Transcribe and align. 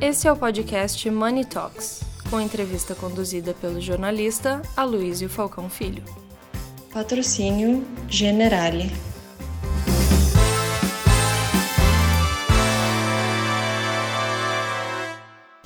Esse 0.00 0.28
é 0.28 0.32
o 0.32 0.36
podcast 0.36 1.10
Money 1.10 1.44
Talks, 1.44 2.02
com 2.30 2.40
entrevista 2.40 2.94
conduzida 2.94 3.52
pelo 3.52 3.80
jornalista 3.80 4.62
Aloysio 4.76 5.28
Falcão 5.28 5.68
Filho. 5.68 6.04
Patrocínio 6.92 7.84
Generale. 8.08 8.92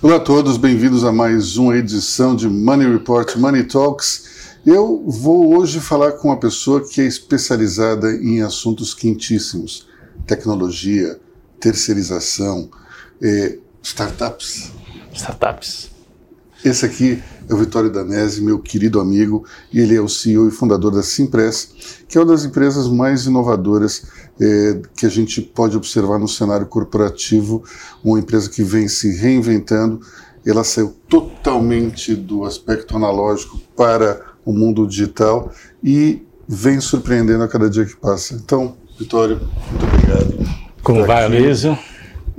Olá 0.01 0.17
a 0.17 0.21
todos, 0.21 0.57
bem-vindos 0.57 1.05
a 1.05 1.13
mais 1.13 1.59
uma 1.59 1.77
edição 1.77 2.35
de 2.35 2.49
Money 2.49 2.91
Report 2.91 3.37
Money 3.37 3.65
Talks. 3.65 4.57
Eu 4.65 5.05
vou 5.07 5.55
hoje 5.59 5.79
falar 5.79 6.13
com 6.13 6.29
uma 6.29 6.41
pessoa 6.41 6.83
que 6.89 7.03
é 7.03 7.05
especializada 7.05 8.11
em 8.17 8.41
assuntos 8.41 8.95
quentíssimos: 8.95 9.87
tecnologia, 10.27 11.21
terceirização, 11.61 12.71
eh, 13.21 13.59
startups. 13.83 14.71
Startups. 15.13 15.91
Esse 16.65 16.87
aqui 16.87 17.23
é 17.49 17.53
o 17.53 17.57
Vitório 17.57 17.91
Danese, 17.91 18.41
meu 18.41 18.59
querido 18.59 19.01
amigo, 19.01 19.45
e 19.73 19.81
ele 19.81 19.97
é 19.97 20.01
o 20.01 20.09
CEO 20.09 20.47
e 20.47 20.51
fundador 20.53 20.93
da 20.93 21.03
Simpress, 21.03 21.71
que 22.09 22.17
é 22.17 22.21
uma 22.21 22.27
das 22.31 22.45
empresas 22.45 22.87
mais 22.87 23.27
inovadoras 23.27 24.05
eh, 24.41 24.81
que 24.97 25.05
a 25.05 25.09
gente 25.09 25.43
pode 25.43 25.77
observar 25.77 26.21
no 26.21 26.29
cenário 26.29 26.67
corporativo, 26.67 27.65
uma 28.03 28.19
empresa 28.21 28.49
que 28.49 28.63
vem 28.63 28.87
se 28.87 29.17
reinventando. 29.17 30.01
Ela 30.47 30.63
saiu 30.63 30.95
totalmente 31.09 32.15
do 32.15 32.45
aspecto 32.45 32.97
analógico 32.97 33.61
para 33.77 34.21
o 34.45 34.53
mundo 34.53 34.87
digital 34.87 35.53
e 35.83 36.23
vem 36.47 36.81
surpreendendo 36.81 37.43
a 37.43 37.49
cada 37.49 37.69
dia 37.69 37.85
que 37.85 37.97
passa. 37.97 38.35
Então, 38.35 38.77
Vitório, 38.99 39.41
muito 39.71 39.85
obrigado. 39.85 40.73
Como 40.83 41.05
vai, 41.05 41.25
Aloysio? 41.25 41.77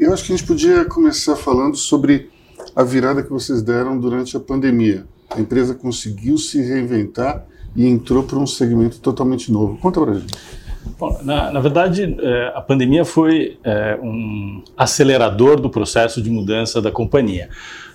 Eu 0.03 0.13
acho 0.13 0.25
que 0.25 0.33
a 0.33 0.35
gente 0.35 0.45
podia 0.45 0.83
começar 0.83 1.37
falando 1.37 1.77
sobre 1.77 2.29
a 2.75 2.83
virada 2.83 3.23
que 3.23 3.29
vocês 3.29 3.61
deram 3.61 3.97
durante 3.97 4.35
a 4.35 4.39
pandemia. 4.39 5.05
A 5.29 5.39
empresa 5.39 5.73
conseguiu 5.73 6.37
se 6.37 6.61
reinventar 6.61 7.45
e 7.73 7.87
entrou 7.87 8.21
para 8.23 8.37
um 8.37 8.45
segmento 8.45 8.99
totalmente 8.99 9.49
novo. 9.49 9.77
Conta 9.77 10.01
para 10.01 10.15
gente. 10.15 10.33
Bom, 10.99 11.17
na, 11.23 11.53
na, 11.53 11.59
verdade, 11.61 12.17
é, 12.19 12.51
a 12.53 12.59
pandemia 12.59 13.05
foi 13.05 13.57
é, 13.63 13.97
um 14.03 14.61
acelerador 14.75 15.61
do 15.61 15.69
processo 15.69 16.21
de 16.21 16.29
mudança 16.29 16.81
da 16.81 16.91
companhia. 16.91 17.49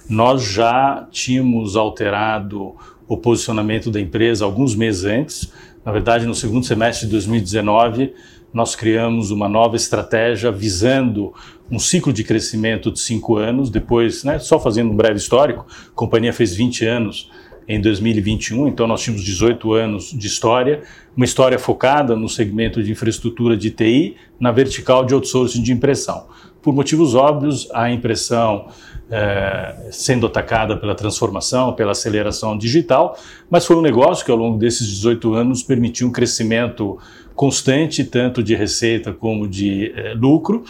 Nós 0.08 0.42
já 0.42 1.06
tínhamos 1.10 1.76
alterado 1.76 2.74
o 3.06 3.18
posicionamento 3.18 3.90
da 3.90 4.00
empresa 4.00 4.46
alguns 4.46 4.74
meses 4.74 5.04
antes. 5.04 5.52
Na 5.84 5.92
verdade, 5.92 6.24
no 6.24 6.34
segundo 6.34 6.64
semestre 6.64 7.04
de 7.04 7.12
2019, 7.12 8.14
nós 8.52 8.74
criamos 8.74 9.30
uma 9.30 9.48
nova 9.48 9.76
estratégia 9.76 10.50
visando 10.50 11.32
um 11.70 11.78
ciclo 11.78 12.12
de 12.12 12.24
crescimento 12.24 12.90
de 12.90 13.00
cinco 13.00 13.36
anos. 13.36 13.70
Depois, 13.70 14.24
né, 14.24 14.38
só 14.38 14.58
fazendo 14.58 14.90
um 14.90 14.96
breve 14.96 15.18
histórico, 15.18 15.66
a 15.88 15.94
companhia 15.94 16.32
fez 16.32 16.54
20 16.54 16.84
anos 16.84 17.30
em 17.68 17.78
2021, 17.78 18.66
então 18.66 18.86
nós 18.86 19.02
tínhamos 19.02 19.22
18 19.22 19.74
anos 19.74 20.10
de 20.10 20.26
história, 20.26 20.82
uma 21.14 21.26
história 21.26 21.58
focada 21.58 22.16
no 22.16 22.26
segmento 22.26 22.82
de 22.82 22.90
infraestrutura 22.90 23.58
de 23.58 23.70
TI, 23.70 24.16
na 24.40 24.50
vertical 24.50 25.04
de 25.04 25.12
outsourcing 25.12 25.62
de 25.62 25.70
impressão. 25.70 26.28
Por 26.62 26.72
motivos 26.72 27.14
óbvios, 27.14 27.68
a 27.74 27.90
impressão 27.90 28.68
é, 29.10 29.88
sendo 29.90 30.26
atacada 30.26 30.78
pela 30.78 30.94
transformação, 30.94 31.74
pela 31.74 31.92
aceleração 31.92 32.56
digital, 32.56 33.18
mas 33.50 33.66
foi 33.66 33.76
um 33.76 33.82
negócio 33.82 34.24
que 34.24 34.30
ao 34.30 34.36
longo 34.36 34.58
desses 34.58 34.86
18 34.86 35.34
anos 35.34 35.62
permitiu 35.62 36.08
um 36.08 36.12
crescimento 36.12 36.98
constante, 37.38 38.02
tanto 38.02 38.42
de 38.42 38.56
receita 38.56 39.12
como 39.12 39.46
de 39.46 39.92
é, 39.94 40.12
lucro, 40.12 40.64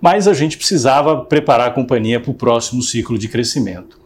mas 0.00 0.26
a 0.26 0.32
gente 0.32 0.56
precisava 0.56 1.22
preparar 1.22 1.68
a 1.68 1.70
companhia 1.70 2.18
para 2.18 2.30
o 2.30 2.34
próximo 2.34 2.82
ciclo 2.82 3.18
de 3.18 3.28
crescimento. 3.28 4.00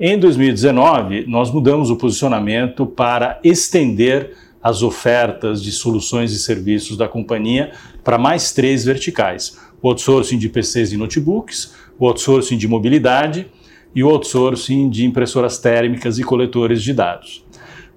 Em 0.00 0.18
2019, 0.18 1.26
nós 1.26 1.50
mudamos 1.50 1.90
o 1.90 1.96
posicionamento 1.96 2.86
para 2.86 3.38
estender 3.44 4.34
as 4.62 4.82
ofertas 4.82 5.62
de 5.62 5.70
soluções 5.70 6.32
e 6.32 6.38
serviços 6.38 6.96
da 6.96 7.06
companhia 7.06 7.72
para 8.02 8.16
mais 8.16 8.50
três 8.50 8.86
verticais: 8.86 9.58
o 9.82 9.88
outsourcing 9.88 10.38
de 10.38 10.48
PCs 10.48 10.92
e 10.92 10.96
notebooks, 10.96 11.74
o 11.98 12.06
outsourcing 12.06 12.56
de 12.56 12.66
mobilidade 12.66 13.46
e 13.94 14.02
o 14.02 14.08
outsourcing 14.08 14.88
de 14.88 15.04
impressoras 15.04 15.58
térmicas 15.58 16.18
e 16.18 16.24
coletores 16.24 16.82
de 16.82 16.94
dados. 16.94 17.44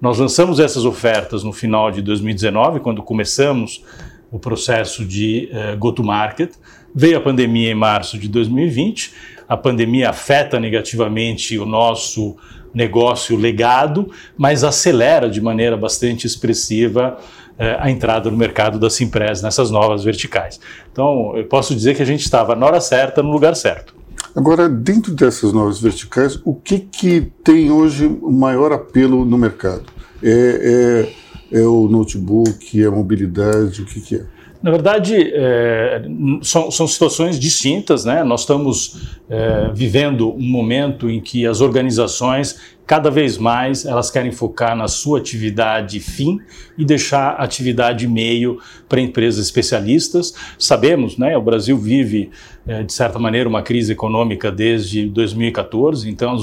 Nós 0.02 0.18
lançamos 0.18 0.58
essas 0.58 0.84
ofertas 0.84 1.44
no 1.44 1.52
final 1.52 1.88
de 1.92 2.02
2019, 2.02 2.80
quando 2.80 3.00
começamos 3.04 3.84
o 4.32 4.38
processo 4.38 5.04
de 5.04 5.48
uh, 5.52 5.78
go-to-market. 5.78 6.54
Veio 6.92 7.18
a 7.18 7.20
pandemia 7.20 7.70
em 7.70 7.74
março 7.76 8.18
de 8.18 8.26
2020. 8.28 9.12
A 9.48 9.56
pandemia 9.56 10.10
afeta 10.10 10.58
negativamente 10.58 11.56
o 11.56 11.64
nosso 11.64 12.36
negócio 12.74 13.36
legado, 13.36 14.10
mas 14.36 14.64
acelera 14.64 15.30
de 15.30 15.40
maneira 15.40 15.76
bastante 15.76 16.26
expressiva 16.26 17.16
uh, 17.52 17.62
a 17.78 17.88
entrada 17.88 18.28
no 18.28 18.36
mercado 18.36 18.80
da 18.80 18.90
Simpress 18.90 19.40
nessas 19.40 19.70
novas 19.70 20.02
verticais. 20.02 20.58
Então, 20.90 21.36
eu 21.36 21.44
posso 21.44 21.76
dizer 21.76 21.94
que 21.94 22.02
a 22.02 22.06
gente 22.06 22.22
estava 22.22 22.56
na 22.56 22.66
hora 22.66 22.80
certa, 22.80 23.22
no 23.22 23.30
lugar 23.30 23.54
certo. 23.54 24.01
Agora, 24.34 24.68
dentro 24.68 25.14
dessas 25.14 25.52
novas 25.52 25.78
verticais, 25.78 26.40
o 26.44 26.54
que, 26.54 26.78
que 26.78 27.32
tem 27.44 27.70
hoje 27.70 28.08
maior 28.08 28.72
apelo 28.72 29.26
no 29.26 29.36
mercado? 29.36 29.84
É, 30.22 31.12
é, 31.52 31.60
é 31.60 31.66
o 31.66 31.86
notebook, 31.86 32.82
é 32.82 32.86
a 32.86 32.90
mobilidade, 32.90 33.82
o 33.82 33.84
que, 33.84 34.00
que 34.00 34.16
é? 34.16 34.26
Na 34.62 34.70
verdade, 34.70 35.16
é, 35.34 36.02
são, 36.40 36.70
são, 36.70 36.86
situações 36.86 37.38
distintas, 37.38 38.04
né? 38.04 38.22
Nós 38.22 38.42
estamos 38.42 39.18
é, 39.28 39.70
vivendo 39.74 40.32
um 40.32 40.48
momento 40.48 41.10
em 41.10 41.20
que 41.20 41.44
as 41.44 41.60
organizações, 41.60 42.60
cada 42.86 43.10
vez 43.10 43.36
mais, 43.36 43.84
elas 43.84 44.08
querem 44.08 44.30
focar 44.30 44.76
na 44.76 44.86
sua 44.86 45.18
atividade 45.18 45.98
fim 45.98 46.38
e 46.78 46.84
deixar 46.84 47.30
a 47.30 47.42
atividade 47.42 48.06
meio 48.06 48.60
para 48.88 49.00
empresas 49.00 49.44
especialistas. 49.44 50.32
Sabemos, 50.56 51.18
né? 51.18 51.36
O 51.36 51.42
Brasil 51.42 51.76
vive, 51.76 52.30
é, 52.64 52.84
de 52.84 52.92
certa 52.92 53.18
maneira, 53.18 53.48
uma 53.48 53.62
crise 53.62 53.92
econômica 53.92 54.52
desde 54.52 55.06
2014, 55.06 56.08
então 56.08 56.36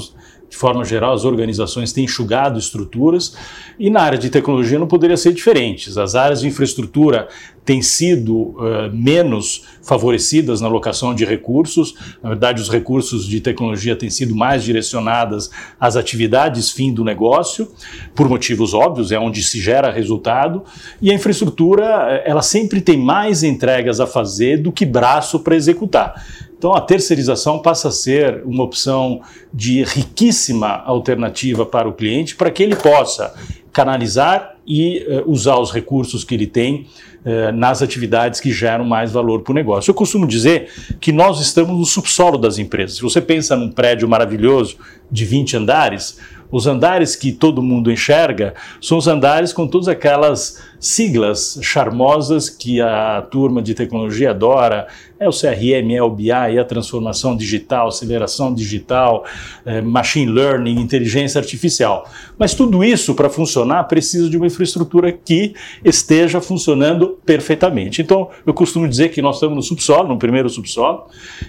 de 0.50 0.56
forma 0.56 0.84
geral, 0.84 1.14
as 1.14 1.24
organizações 1.24 1.92
têm 1.92 2.04
enxugado 2.04 2.58
estruturas 2.58 3.36
e 3.78 3.88
na 3.88 4.02
área 4.02 4.18
de 4.18 4.28
tecnologia 4.28 4.80
não 4.80 4.86
poderia 4.88 5.16
ser 5.16 5.32
diferente. 5.32 5.96
As 5.96 6.16
áreas 6.16 6.40
de 6.40 6.48
infraestrutura 6.48 7.28
têm 7.64 7.80
sido 7.80 8.36
uh, 8.36 8.90
menos 8.92 9.64
favorecidas 9.80 10.60
na 10.60 10.66
alocação 10.66 11.14
de 11.14 11.24
recursos. 11.24 11.94
Na 12.20 12.30
verdade, 12.30 12.60
os 12.60 12.68
recursos 12.68 13.26
de 13.26 13.40
tecnologia 13.40 13.94
têm 13.94 14.10
sido 14.10 14.34
mais 14.34 14.64
direcionadas 14.64 15.50
às 15.78 15.94
atividades 15.94 16.72
fim 16.72 16.92
do 16.92 17.04
negócio, 17.04 17.70
por 18.12 18.28
motivos 18.28 18.74
óbvios, 18.74 19.12
é 19.12 19.18
onde 19.20 19.44
se 19.44 19.60
gera 19.60 19.92
resultado. 19.92 20.64
E 21.00 21.12
a 21.12 21.14
infraestrutura, 21.14 22.22
ela 22.24 22.42
sempre 22.42 22.80
tem 22.80 22.98
mais 22.98 23.44
entregas 23.44 24.00
a 24.00 24.06
fazer 24.06 24.60
do 24.60 24.72
que 24.72 24.84
braço 24.84 25.38
para 25.38 25.54
executar. 25.54 26.14
Então, 26.60 26.74
a 26.74 26.80
terceirização 26.82 27.58
passa 27.58 27.88
a 27.88 27.90
ser 27.90 28.42
uma 28.44 28.62
opção 28.62 29.22
de 29.50 29.82
riquíssima 29.82 30.82
alternativa 30.84 31.64
para 31.64 31.88
o 31.88 31.92
cliente, 31.94 32.36
para 32.36 32.50
que 32.50 32.62
ele 32.62 32.76
possa 32.76 33.32
canalizar 33.72 34.56
e 34.66 34.98
uh, 35.08 35.30
usar 35.30 35.56
os 35.56 35.72
recursos 35.72 36.22
que 36.22 36.34
ele 36.34 36.46
tem 36.46 36.86
uh, 37.24 37.50
nas 37.54 37.80
atividades 37.80 38.40
que 38.40 38.52
geram 38.52 38.84
mais 38.84 39.10
valor 39.10 39.40
para 39.40 39.52
o 39.52 39.54
negócio. 39.54 39.90
Eu 39.90 39.94
costumo 39.94 40.26
dizer 40.26 40.68
que 41.00 41.12
nós 41.12 41.40
estamos 41.40 41.78
no 41.78 41.86
subsolo 41.86 42.36
das 42.36 42.58
empresas. 42.58 42.96
Se 42.96 43.02
você 43.02 43.22
pensa 43.22 43.56
num 43.56 43.70
prédio 43.70 44.06
maravilhoso 44.06 44.76
de 45.10 45.24
20 45.24 45.56
andares, 45.56 46.18
os 46.52 46.66
andares 46.66 47.14
que 47.14 47.30
todo 47.30 47.62
mundo 47.62 47.92
enxerga 47.92 48.54
são 48.80 48.98
os 48.98 49.06
andares 49.06 49.52
com 49.52 49.68
todas 49.68 49.86
aquelas 49.86 50.60
siglas 50.80 51.58
charmosas 51.62 52.50
que 52.50 52.80
a 52.80 53.22
turma 53.30 53.62
de 53.62 53.72
tecnologia 53.72 54.30
adora. 54.30 54.88
É 55.20 55.28
o 55.28 55.32
CRM, 55.32 55.94
é 55.94 56.02
o 56.02 56.08
BI, 56.08 56.30
é 56.30 56.58
a 56.58 56.64
transformação 56.64 57.36
digital, 57.36 57.88
aceleração 57.88 58.54
digital, 58.54 59.26
é 59.66 59.82
machine 59.82 60.32
learning, 60.32 60.80
inteligência 60.80 61.38
artificial. 61.38 62.08
Mas 62.38 62.54
tudo 62.54 62.82
isso, 62.82 63.14
para 63.14 63.28
funcionar, 63.28 63.84
precisa 63.84 64.30
de 64.30 64.38
uma 64.38 64.46
infraestrutura 64.46 65.12
que 65.12 65.52
esteja 65.84 66.40
funcionando 66.40 67.18
perfeitamente. 67.22 68.00
Então, 68.00 68.30
eu 68.46 68.54
costumo 68.54 68.88
dizer 68.88 69.10
que 69.10 69.20
nós 69.20 69.36
estamos 69.36 69.56
no 69.56 69.62
subsolo, 69.62 70.08
no 70.08 70.18
primeiro 70.18 70.48
subsolo, 70.48 71.04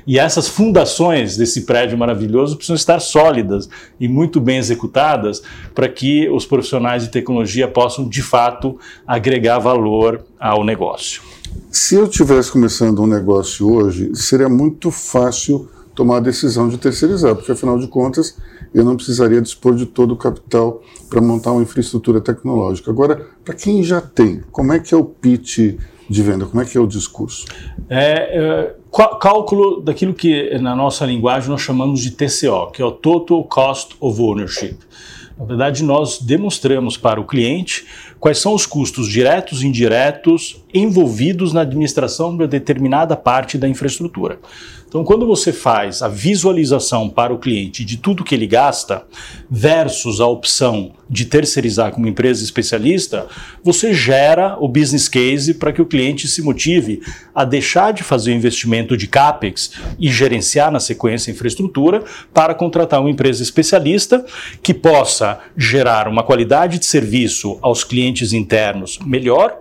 e 0.06 0.20
essas 0.20 0.50
fundações 0.50 1.38
desse 1.38 1.62
prédio 1.66 1.98
maravilhoso 1.98 2.58
precisam 2.58 2.76
estar 2.76 3.00
sólidas 3.00 3.70
e 3.98 4.06
muito 4.06 4.42
bem 4.42 4.58
executadas 4.58 5.42
para 5.74 5.88
que 5.88 6.28
os 6.28 6.46
profissionais 6.46 7.04
de 7.04 7.10
tecnologia 7.10 7.70
possam, 7.70 8.10
de 8.10 8.22
fato, 8.22 8.78
agregar 9.08 9.60
valor 9.60 10.26
ao 10.38 10.62
negócio. 10.62 11.31
Se 11.70 11.96
eu 11.96 12.06
estivesse 12.06 12.52
começando 12.52 13.02
um 13.02 13.08
negócio 13.08 13.72
hoje, 13.72 14.16
seria 14.16 14.50
muito 14.50 14.92
fácil 14.92 15.70
tomar 15.96 16.18
a 16.18 16.22
decisão 16.22 16.68
de 16.68 16.78
terceirizar, 16.78 17.36
porque 17.36 17.52
afinal 17.52 17.78
de 17.78 17.88
contas 17.88 18.38
eu 18.74 18.84
não 18.84 18.96
precisaria 18.96 19.42
dispor 19.42 19.76
de 19.76 19.86
todo 19.86 20.14
o 20.14 20.18
capital 20.18 20.82
para 21.10 21.22
montar 21.22 21.52
uma 21.52 21.62
infraestrutura 21.62 22.22
tecnológica. 22.22 22.90
Agora, 22.90 23.28
para 23.44 23.54
quem 23.54 23.84
já 23.84 24.00
tem, 24.00 24.42
como 24.52 24.74
é 24.74 24.80
que 24.80 24.94
é 24.94 24.98
o 24.98 25.04
pitch 25.04 25.78
de 26.10 26.24
venda? 26.24 26.46
Como 26.46 26.62
é 26.62 26.66
que 26.66 26.78
é 26.78 26.82
o 26.82 26.88
discurso? 26.88 27.46
É, 27.90 28.38
é, 28.38 28.76
cálculo 29.20 29.82
daquilo 29.82 30.14
que 30.14 30.58
na 30.60 30.76
nossa 30.76 31.06
linguagem 31.06 31.50
nós 31.50 31.62
chamamos 31.62 32.02
de 32.02 32.12
TCO, 32.12 32.72
que 32.72 32.82
é 32.82 32.86
o 32.86 32.92
Total 32.92 33.44
Cost 33.44 33.96
of 34.00 34.22
Ownership. 34.22 34.78
Na 35.38 35.46
verdade, 35.46 35.84
nós 35.84 36.22
demonstramos 36.22 36.98
para 36.98 37.20
o 37.20 37.26
cliente 37.26 37.86
quais 38.20 38.38
são 38.38 38.54
os 38.54 38.66
custos 38.66 39.08
diretos 39.08 39.64
indiretos 39.64 40.61
envolvidos 40.74 41.54
na 41.54 41.62
administração 41.62 42.30
de 42.30 42.44
uma 42.44 42.48
determinada 42.48 43.16
parte 43.16 43.58
da 43.58 43.68
infraestrutura. 43.68 44.40
Então, 44.92 45.06
quando 45.06 45.26
você 45.26 45.54
faz 45.54 46.02
a 46.02 46.10
visualização 46.10 47.10
para 47.10 47.34
o 47.34 47.40
cliente 47.40 47.86
de 47.86 47.96
tudo 47.96 48.26
que 48.26 48.36
ele 48.36 48.46
gasta, 48.46 49.06
versus 49.50 50.20
a 50.20 50.28
opção 50.28 50.92
de 51.10 51.24
terceirizar 51.24 51.94
como 51.94 52.10
empresa 52.10 52.44
especialista, 52.44 53.26
você 53.64 53.94
gera 53.94 54.58
o 54.60 54.68
business 54.68 55.08
case 55.08 55.54
para 55.54 55.72
que 55.72 55.82
o 55.82 55.86
cliente 55.86 56.28
se 56.28 56.42
motive 56.42 57.02
a 57.34 57.46
deixar 57.46 57.94
de 57.94 58.04
fazer 58.04 58.32
o 58.32 58.36
investimento 58.36 58.98
de 58.98 59.08
CAPEX 59.08 59.72
e 59.98 60.12
gerenciar 60.12 60.70
na 60.70 60.82
sequência 60.82 61.32
a 61.32 61.34
infraestrutura 61.34 62.04
para 62.34 62.54
contratar 62.54 63.00
uma 63.00 63.10
empresa 63.10 63.42
especialista 63.42 64.26
que 64.62 64.74
possa 64.74 65.40
gerar 65.56 66.10
uma 66.10 66.22
qualidade 66.22 66.78
de 66.78 66.86
serviço 66.86 67.58
aos 67.62 67.86
clientes 67.86 68.34
internos 68.34 69.00
melhor 69.06 69.58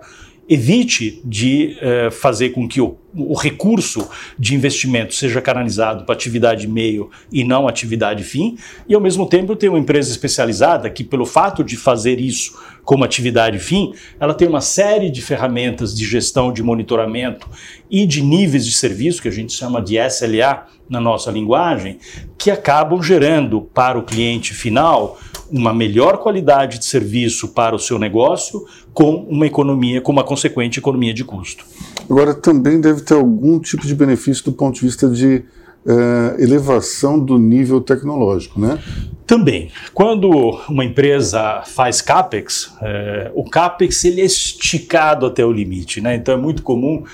evite 0.50 1.22
de 1.24 1.76
eh, 1.80 2.10
fazer 2.10 2.50
com 2.50 2.66
que 2.66 2.80
o, 2.80 2.98
o, 3.14 3.34
recurso 3.34 4.08
de 4.38 4.54
investimento 4.54 5.14
seja 5.14 5.40
canalizado 5.40 6.04
para 6.04 6.14
atividade 6.14 6.66
meio 6.66 7.10
e 7.32 7.44
não 7.44 7.66
atividade 7.66 8.22
fim, 8.22 8.56
e 8.88 8.94
ao 8.94 9.00
mesmo 9.00 9.26
tempo 9.26 9.56
ter 9.56 9.68
uma 9.68 9.78
empresa 9.78 10.10
especializada 10.10 10.90
que, 10.90 11.02
pelo 11.02 11.26
fato 11.26 11.64
de 11.64 11.76
fazer 11.76 12.20
isso 12.20 12.58
como 12.84 13.04
atividade 13.04 13.58
fim, 13.58 13.92
ela 14.18 14.34
tem 14.34 14.48
uma 14.48 14.60
série 14.60 15.10
de 15.10 15.22
ferramentas 15.22 15.94
de 15.94 16.04
gestão, 16.04 16.52
de 16.52 16.62
monitoramento 16.62 17.48
e 17.90 18.06
de 18.06 18.22
níveis 18.22 18.64
de 18.64 18.72
serviço, 18.72 19.22
que 19.22 19.28
a 19.28 19.32
gente 19.32 19.52
chama 19.52 19.82
de 19.82 19.96
SLA 19.96 20.66
na 20.88 21.00
nossa 21.00 21.30
linguagem, 21.30 21.98
que 22.36 22.50
acabam 22.50 23.00
gerando 23.00 23.60
para 23.60 23.98
o 23.98 24.02
cliente 24.02 24.52
final 24.52 25.18
uma 25.50 25.74
melhor 25.74 26.18
qualidade 26.18 26.78
de 26.78 26.84
serviço 26.84 27.48
para 27.48 27.74
o 27.74 27.78
seu 27.78 27.98
negócio 27.98 28.64
com 28.92 29.14
uma 29.28 29.46
economia, 29.46 30.00
com 30.00 30.12
uma 30.12 30.24
consequente 30.24 30.78
economia 30.78 31.12
de 31.12 31.24
custo. 31.24 31.64
Agora, 32.08 32.34
também 32.34 32.80
deve 32.80 32.99
ter 33.02 33.14
algum 33.14 33.58
tipo 33.58 33.86
de 33.86 33.94
benefício 33.94 34.44
do 34.44 34.52
ponto 34.52 34.76
de 34.76 34.82
vista 34.82 35.08
de 35.08 35.44
uh, 35.84 36.40
elevação 36.40 37.18
do 37.18 37.38
nível 37.38 37.80
tecnológico, 37.80 38.60
né? 38.60 38.78
Também. 39.26 39.70
Quando 39.94 40.28
uma 40.68 40.84
empresa 40.84 41.62
faz 41.64 42.02
CAPEX, 42.02 42.74
eh, 42.82 43.30
o 43.32 43.44
CAPEX 43.44 44.04
ele 44.04 44.22
é 44.22 44.24
esticado 44.24 45.24
até 45.24 45.44
o 45.46 45.52
limite, 45.52 46.00
né? 46.00 46.16
Então 46.16 46.34
é 46.34 46.36
muito 46.36 46.64
comum 46.64 47.04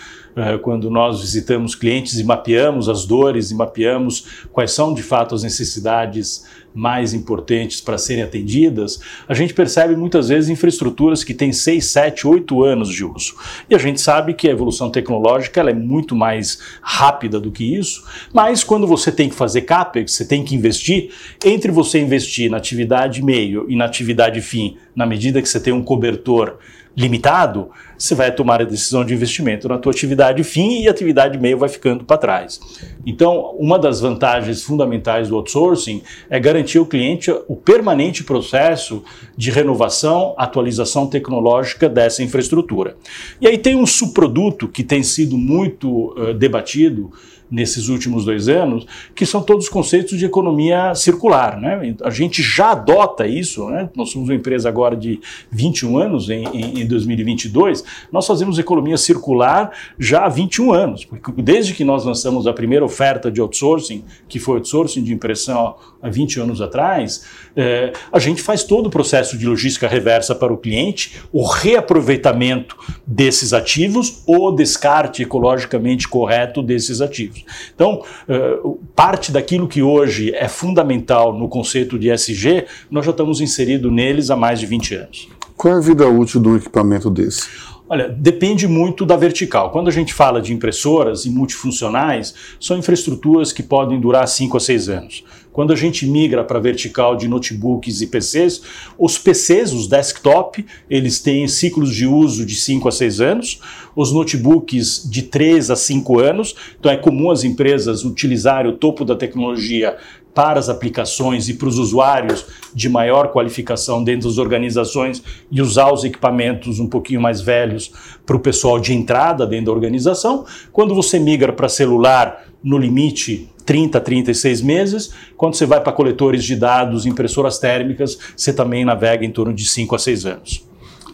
quando 0.63 0.91
nós 0.91 1.21
visitamos 1.21 1.75
clientes 1.75 2.19
e 2.19 2.25
mapeamos 2.25 2.89
as 2.89 3.07
dores 3.07 3.51
e 3.51 3.55
mapeamos 3.55 4.47
quais 4.53 4.71
são 4.73 4.93
de 4.93 5.03
fato 5.03 5.35
as 5.35 5.43
necessidades 5.43 6.45
mais 6.75 7.15
importantes 7.15 7.81
para 7.81 7.97
serem 7.97 8.23
atendidas, 8.23 9.01
a 9.27 9.33
gente 9.33 9.55
percebe 9.55 9.97
muitas 9.97 10.29
vezes 10.29 10.51
infraestruturas 10.51 11.25
que 11.25 11.33
têm 11.33 11.51
6, 11.51 11.87
7, 11.87 12.27
8 12.27 12.63
anos 12.63 12.91
de 12.91 13.03
uso. 13.03 13.35
E 13.71 13.75
a 13.75 13.79
gente 13.79 13.99
sabe 13.99 14.35
que 14.35 14.47
a 14.47 14.53
evolução 14.53 14.91
tecnológica 14.91 15.63
é 15.63 15.73
muito 15.73 16.15
mais 16.15 16.59
rápida 16.83 17.41
do 17.41 17.51
que 17.51 17.75
isso, 17.75 18.05
mas 18.31 18.63
quando 18.63 18.87
você 18.87 19.11
tem 19.11 19.31
que 19.31 19.35
fazer 19.35 19.63
CAPEX, 19.63 20.13
você 20.13 20.27
tem 20.27 20.45
que 20.45 20.55
investir, 20.55 21.11
entre 21.43 21.73
você 21.73 21.99
investir 21.99 22.51
na 22.51 22.59
atividade 22.59 23.25
meio 23.25 23.65
e 23.71 23.75
na 23.75 23.87
atividade 23.87 24.43
fim, 24.43 24.77
na 24.95 25.07
medida 25.07 25.41
que 25.41 25.49
você 25.49 25.59
tem 25.59 25.73
um 25.73 25.83
cobertor 25.83 26.59
limitado, 26.97 27.71
você 27.99 28.15
vai 28.15 28.33
tomar 28.33 28.61
a 28.61 28.65
decisão 28.65 29.05
de 29.05 29.15
investimento 29.15 29.69
na 29.69 29.79
tua 29.79 29.93
atividade 29.93 30.43
fim 30.45 30.83
e 30.83 30.89
a 30.89 30.91
atividade 30.91 31.39
meio 31.39 31.59
vai 31.59 31.69
ficando 31.69 32.05
para 32.05 32.19
trás. 32.19 32.61
Então, 33.05 33.55
uma 33.59 33.79
das 33.79 34.01
vantagens 34.01 34.63
fundamentais 34.63 35.29
do 35.29 35.37
outsourcing 35.37 36.03
é 36.29 36.39
garantir 36.39 36.79
ao 36.79 36.87
cliente 36.87 37.31
o 37.49 37.57
permanente 37.57 38.25
processo 38.25 39.03
de 39.37 39.51
renovação, 39.51 40.35
atualização 40.37 41.07
tecnológica 41.07 41.89
dessa 41.89 42.23
infraestrutura. 42.23 42.97
E 43.41 43.47
aí 43.47 43.59
tem 43.59 43.77
um 43.77 43.87
subproduto 43.87 44.69
que 44.69 44.83
tem 44.83 45.03
sido 45.03 45.37
muito 45.37 46.13
uh, 46.19 46.35
debatido, 46.35 47.11
nesses 47.51 47.89
últimos 47.89 48.25
dois 48.25 48.49
anos, 48.49 48.87
que 49.15 49.25
são 49.25 49.43
todos 49.43 49.69
conceitos 49.69 50.19
de 50.19 50.25
economia 50.25 50.95
circular. 50.95 51.61
Né? 51.61 51.95
A 52.03 52.11
gente 52.11 52.43
já 52.43 52.73
adota 52.73 53.27
isso, 53.27 53.69
né? 53.69 53.89
nós 53.95 54.11
somos 54.11 54.29
uma 54.29 54.35
empresa 54.35 54.69
agora 54.69 54.97
de 54.97 55.21
21 55.51 55.99
anos, 55.99 56.29
em, 56.29 56.45
em 56.81 56.87
2022, 56.87 57.85
nós 58.11 58.27
fazemos 58.27 58.59
economia 58.59 58.97
circular 58.97 59.73
já 59.99 60.25
há 60.25 60.29
21 60.29 60.73
anos, 60.73 61.05
porque 61.05 61.33
desde 61.43 61.75
que 61.75 61.85
nós 61.85 62.05
lançamos 62.05 62.47
a 62.47 62.53
primeira 62.53 62.85
oferta 62.85 63.31
de 63.31 63.41
outsourcing, 63.41 64.05
que 64.29 64.39
foi 64.39 64.57
outsourcing 64.57 65.03
de 65.03 65.13
impressão 65.13 65.77
há 66.03 66.09
20 66.09 66.41
anos 66.41 66.61
atrás, 66.61 67.25
é, 67.57 67.93
a 68.13 68.19
gente 68.19 68.43
faz 68.43 68.63
todo 68.63 68.87
o 68.87 68.91
processo 68.91 69.37
de 69.37 69.47
logística 69.47 69.89
reversa 69.89 70.35
para 70.35 70.53
o 70.53 70.57
cliente, 70.57 71.21
o 71.33 71.45
reaproveitamento 71.45 72.77
desses 73.07 73.53
ativos, 73.53 74.23
o 74.27 74.51
descarte 74.51 75.23
ecologicamente 75.23 76.09
correto 76.09 76.63
desses 76.63 77.01
ativos. 77.01 77.45
Então, 77.75 78.03
é, 78.29 78.59
parte 78.95 79.33
daquilo 79.33 79.67
que 79.69 79.83
hoje 79.83 80.35
é 80.35 80.49
fundamental 80.49 81.37
no 81.37 81.49
conceito 81.49 81.99
de 81.99 82.11
SG, 82.11 82.67
nós 82.91 83.05
já 83.05 83.11
estamos 83.11 83.41
inseridos 83.41 83.93
neles 83.93 84.31
há 84.31 84.37
mais 84.37 84.61
de 84.61 84.67
20 84.67 84.95
anos. 84.95 85.29
Qual 85.57 85.75
é 85.75 85.79
a 85.79 85.81
vida 85.81 86.07
útil 86.07 86.41
de 86.41 86.49
um 86.49 86.57
equipamento 86.57 87.09
desse? 87.11 87.49
Olha, 87.89 88.09
depende 88.09 88.67
muito 88.67 89.07
da 89.07 89.17
vertical. 89.17 89.71
Quando 89.71 89.87
a 89.87 89.93
gente 89.93 90.13
fala 90.13 90.43
de 90.43 90.53
impressoras 90.53 91.25
e 91.25 91.31
multifuncionais, 91.31 92.35
são 92.59 92.77
infraestruturas 92.77 93.53
que 93.53 93.63
podem 93.63 94.01
durar 94.01 94.27
5 94.27 94.57
a 94.57 94.61
6 94.61 94.89
anos. 94.89 95.25
Quando 95.53 95.73
a 95.73 95.77
gente 95.77 96.05
migra 96.05 96.43
para 96.43 96.59
vertical 96.59 97.17
de 97.17 97.29
notebooks 97.29 98.01
e 98.01 98.09
PCs, 98.09 98.61
os 98.99 99.17
PCs, 99.17 99.73
os 99.73 99.87
desktop, 99.87 100.67
eles 100.91 101.21
têm 101.21 101.47
ciclos 101.47 101.95
de 101.95 102.07
uso 102.07 102.45
de 102.45 102.57
5 102.57 102.89
a 102.89 102.93
6 102.93 103.21
anos, 103.21 103.61
os 103.95 104.13
notebooks 104.13 105.09
de 105.09 105.23
3 105.23 105.71
a 105.71 105.77
5 105.77 106.19
anos. 106.19 106.57
Então 106.79 106.91
é 106.91 106.97
comum 106.97 107.31
as 107.31 107.45
empresas 107.45 108.05
utilizarem 108.05 108.71
o 108.71 108.77
topo 108.77 109.05
da 109.05 109.15
tecnologia 109.15 109.97
para 110.37 110.61
as 110.61 110.69
aplicações 110.69 111.49
e 111.49 111.55
para 111.55 111.67
os 111.67 111.79
usuários 111.79 112.45
de 112.75 112.91
maior 112.91 113.33
qualificação 113.33 114.05
dentro 114.05 114.29
das 114.29 114.37
organizações 114.37 115.23
e 115.51 115.63
usar 115.63 115.91
os 115.91 116.05
equipamentos 116.05 116.79
um 116.79 116.87
pouquinho 116.87 117.23
mais 117.23 117.41
velhos 117.41 117.91
para 118.27 118.37
o 118.37 118.41
pessoal 118.41 118.79
de 118.79 118.93
entrada 118.93 119.47
dentro 119.47 119.67
da 119.67 119.73
organização. 119.73 120.45
Quando 120.71 120.95
você 120.95 121.19
migra 121.19 121.55
para 121.55 121.71
celular, 121.71 122.45
no 122.63 122.77
limite 122.77 123.49
30, 123.65 123.99
36 123.99 124.61
meses. 124.61 125.11
Quando 125.37 125.55
você 125.55 125.65
vai 125.65 125.81
para 125.81 125.93
coletores 125.93 126.45
de 126.45 126.55
dados, 126.55 127.07
impressoras 127.07 127.59
térmicas, 127.59 128.19
você 128.37 128.53
também 128.53 128.85
navega 128.85 129.25
em 129.25 129.31
torno 129.31 129.55
de 129.55 129.65
5 129.65 129.95
a 129.95 129.99
6 129.99 130.27
anos. 130.27 130.69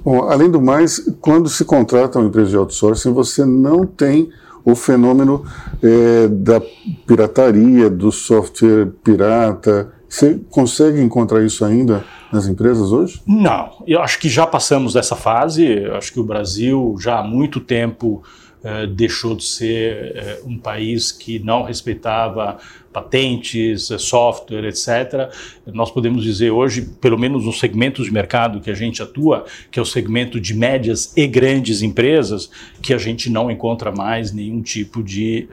Bom, 0.05 0.23
além 0.29 0.51
do 0.51 0.61
mais, 0.61 0.99
quando 1.21 1.49
se 1.49 1.65
contrata 1.65 2.19
uma 2.19 2.29
empresa 2.29 2.51
de 2.51 2.57
outsourcing, 2.57 3.13
você 3.13 3.45
não 3.45 3.87
tem 3.87 4.31
o 4.65 4.75
fenômeno 4.75 5.45
é, 5.83 6.29
da 6.29 6.61
pirataria, 7.07 7.91
do 7.91 8.13
software 8.13 8.87
pirata. 9.03 9.93
Você 10.09 10.41
consegue 10.51 11.01
encontrar 11.01 11.43
isso 11.43 11.65
ainda 11.65 12.05
nas 12.33 12.47
empresas 12.47 12.93
hoje? 12.93 13.21
Não, 13.27 13.83
eu 13.87 14.01
acho 14.03 14.19
que 14.19 14.29
já 14.29 14.47
passamos 14.47 14.93
dessa 14.93 15.17
fase. 15.17 15.67
Eu 15.67 15.97
acho 15.97 16.13
que 16.13 16.21
o 16.21 16.25
Brasil 16.25 16.97
já 17.01 17.19
há 17.19 17.23
muito 17.23 17.61
tempo 17.61 18.23
eh, 18.65 18.87
deixou 18.87 19.35
de 19.35 19.43
ser 19.43 20.41
uh, 20.45 20.49
um 20.49 20.57
país 20.57 21.11
que 21.11 21.41
não 21.41 21.65
respeitava 21.65 22.59
patentes, 22.93 23.91
eh, 23.91 23.99
software, 23.99 24.65
etc. 24.69 25.33
Nós 25.67 25.91
podemos 25.91 26.23
dizer 26.23 26.53
hoje, 26.53 26.83
pelo 27.01 27.19
menos 27.19 27.45
no 27.45 27.53
segmento 27.53 28.05
de 28.05 28.13
mercado 28.13 28.61
que 28.61 28.71
a 28.71 28.75
gente 28.75 29.03
atua, 29.03 29.47
que 29.69 29.81
é 29.81 29.83
o 29.83 29.85
segmento 29.85 30.41
de 30.41 30.55
médias 30.55 31.13
e 31.17 31.27
grandes 31.27 31.83
empresas, 31.83 32.49
que 32.81 32.95
a 32.95 32.99
gente 32.99 33.29
não 33.29 33.51
encontra 33.51 33.91
mais 33.91 34.31
nenhum 34.31 34.63
tipo 34.63 35.03
de 35.03 35.49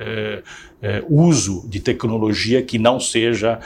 uso 1.10 1.68
de 1.68 1.80
tecnologia 1.80 2.62
que 2.62 2.78
não 2.78 3.00
seja 3.00 3.60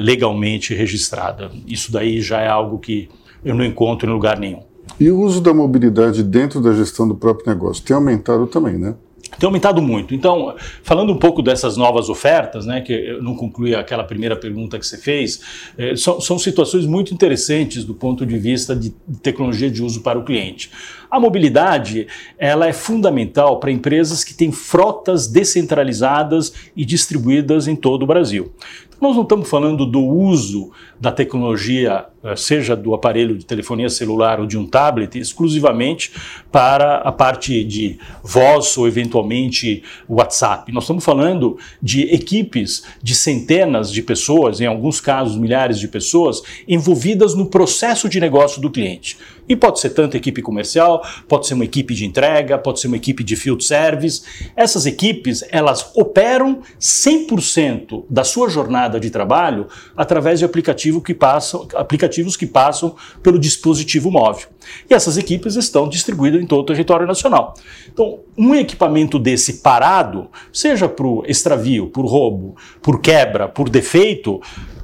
legalmente 0.00 0.74
registrada. 0.74 1.50
Isso 1.66 1.90
daí 1.90 2.20
já 2.20 2.40
é 2.40 2.48
algo 2.48 2.78
que 2.78 3.08
eu 3.44 3.54
não 3.54 3.64
encontro 3.64 4.08
em 4.08 4.12
lugar 4.12 4.38
nenhum. 4.38 4.65
E 4.98 5.10
o 5.10 5.20
uso 5.20 5.40
da 5.40 5.52
mobilidade 5.52 6.22
dentro 6.22 6.60
da 6.60 6.72
gestão 6.72 7.06
do 7.06 7.14
próprio 7.14 7.46
negócio 7.48 7.84
tem 7.84 7.94
aumentado 7.94 8.46
também, 8.46 8.78
né? 8.78 8.94
Tem 9.38 9.46
aumentado 9.46 9.82
muito. 9.82 10.14
Então, 10.14 10.54
falando 10.82 11.12
um 11.12 11.18
pouco 11.18 11.42
dessas 11.42 11.76
novas 11.76 12.08
ofertas, 12.08 12.64
né, 12.64 12.80
que 12.80 12.92
eu 12.92 13.22
não 13.22 13.34
concluí 13.34 13.74
aquela 13.74 14.04
primeira 14.04 14.36
pergunta 14.36 14.78
que 14.78 14.86
você 14.86 14.96
fez, 14.96 15.40
eh, 15.76 15.94
são, 15.96 16.20
são, 16.20 16.38
situações 16.38 16.86
muito 16.86 17.12
interessantes 17.12 17.84
do 17.84 17.94
ponto 17.94 18.24
de 18.24 18.38
vista 18.38 18.74
de 18.74 18.90
tecnologia 19.22 19.70
de 19.70 19.82
uso 19.82 20.00
para 20.00 20.18
o 20.18 20.24
cliente. 20.24 20.70
A 21.10 21.20
mobilidade 21.20 22.06
ela 22.38 22.66
é 22.66 22.72
fundamental 22.72 23.60
para 23.60 23.70
empresas 23.70 24.24
que 24.24 24.34
têm 24.34 24.50
frotas 24.50 25.26
descentralizadas 25.26 26.52
e 26.74 26.84
distribuídas 26.84 27.68
em 27.68 27.76
todo 27.76 28.04
o 28.04 28.06
Brasil. 28.06 28.52
Nós 28.98 29.14
não 29.14 29.24
estamos 29.24 29.48
falando 29.48 29.84
do 29.84 30.00
uso 30.00 30.70
da 30.98 31.12
tecnologia, 31.12 32.06
eh, 32.24 32.34
seja 32.34 32.74
do 32.74 32.94
aparelho 32.94 33.36
de 33.36 33.44
telefonia 33.44 33.90
celular 33.90 34.40
ou 34.40 34.46
de 34.46 34.56
um 34.56 34.66
tablet, 34.66 35.18
exclusivamente 35.18 36.12
para 36.50 36.96
a 36.96 37.12
parte 37.12 37.62
de 37.62 37.98
voz 38.22 38.76
ou 38.78 38.88
eventualmente 38.88 39.82
WhatsApp. 40.08 40.72
Nós 40.72 40.84
estamos 40.84 41.04
falando 41.04 41.58
de 41.82 42.04
equipes 42.04 42.84
de 43.02 43.14
centenas 43.14 43.92
de 43.92 44.02
pessoas, 44.02 44.62
em 44.62 44.66
alguns 44.66 44.98
casos 44.98 45.36
milhares 45.36 45.78
de 45.78 45.88
pessoas, 45.88 46.42
envolvidas 46.66 47.34
no 47.34 47.46
processo 47.46 48.08
de 48.08 48.18
negócio 48.18 48.62
do 48.62 48.70
cliente. 48.70 49.18
E 49.48 49.54
pode 49.54 49.80
ser 49.80 49.90
tanto 49.90 50.16
equipe 50.16 50.42
comercial, 50.42 51.04
pode 51.28 51.46
ser 51.46 51.54
uma 51.54 51.64
equipe 51.64 51.94
de 51.94 52.04
entrega, 52.04 52.58
pode 52.58 52.80
ser 52.80 52.88
uma 52.88 52.96
equipe 52.96 53.22
de 53.22 53.36
field 53.36 53.64
service. 53.64 54.22
Essas 54.56 54.86
equipes, 54.86 55.44
elas 55.50 55.90
operam 55.94 56.62
100% 56.80 58.04
da 58.10 58.24
sua 58.24 58.48
jornada 58.48 58.98
de 58.98 59.10
trabalho 59.10 59.68
através 59.96 60.38
de 60.38 60.44
aplicativo 60.44 61.00
que 61.00 61.14
passam, 61.14 61.66
aplicativos 61.74 62.36
que 62.36 62.46
passam 62.46 62.96
pelo 63.22 63.38
dispositivo 63.38 64.10
móvel. 64.10 64.48
E 64.90 64.94
essas 64.94 65.16
equipes 65.16 65.56
estão 65.56 65.88
distribuídas 65.88 66.42
em 66.42 66.46
todo 66.46 66.60
o 66.60 66.66
território 66.66 67.06
nacional. 67.06 67.54
Então, 67.92 68.20
um 68.36 68.54
equipamento 68.54 69.18
desse 69.18 69.54
parado, 69.54 70.28
seja 70.52 70.88
por 70.88 71.24
extravio, 71.28 71.88
por 71.88 72.04
roubo, 72.04 72.56
por 72.82 73.00
quebra, 73.00 73.48
por 73.48 73.68
defeito, 73.68 74.40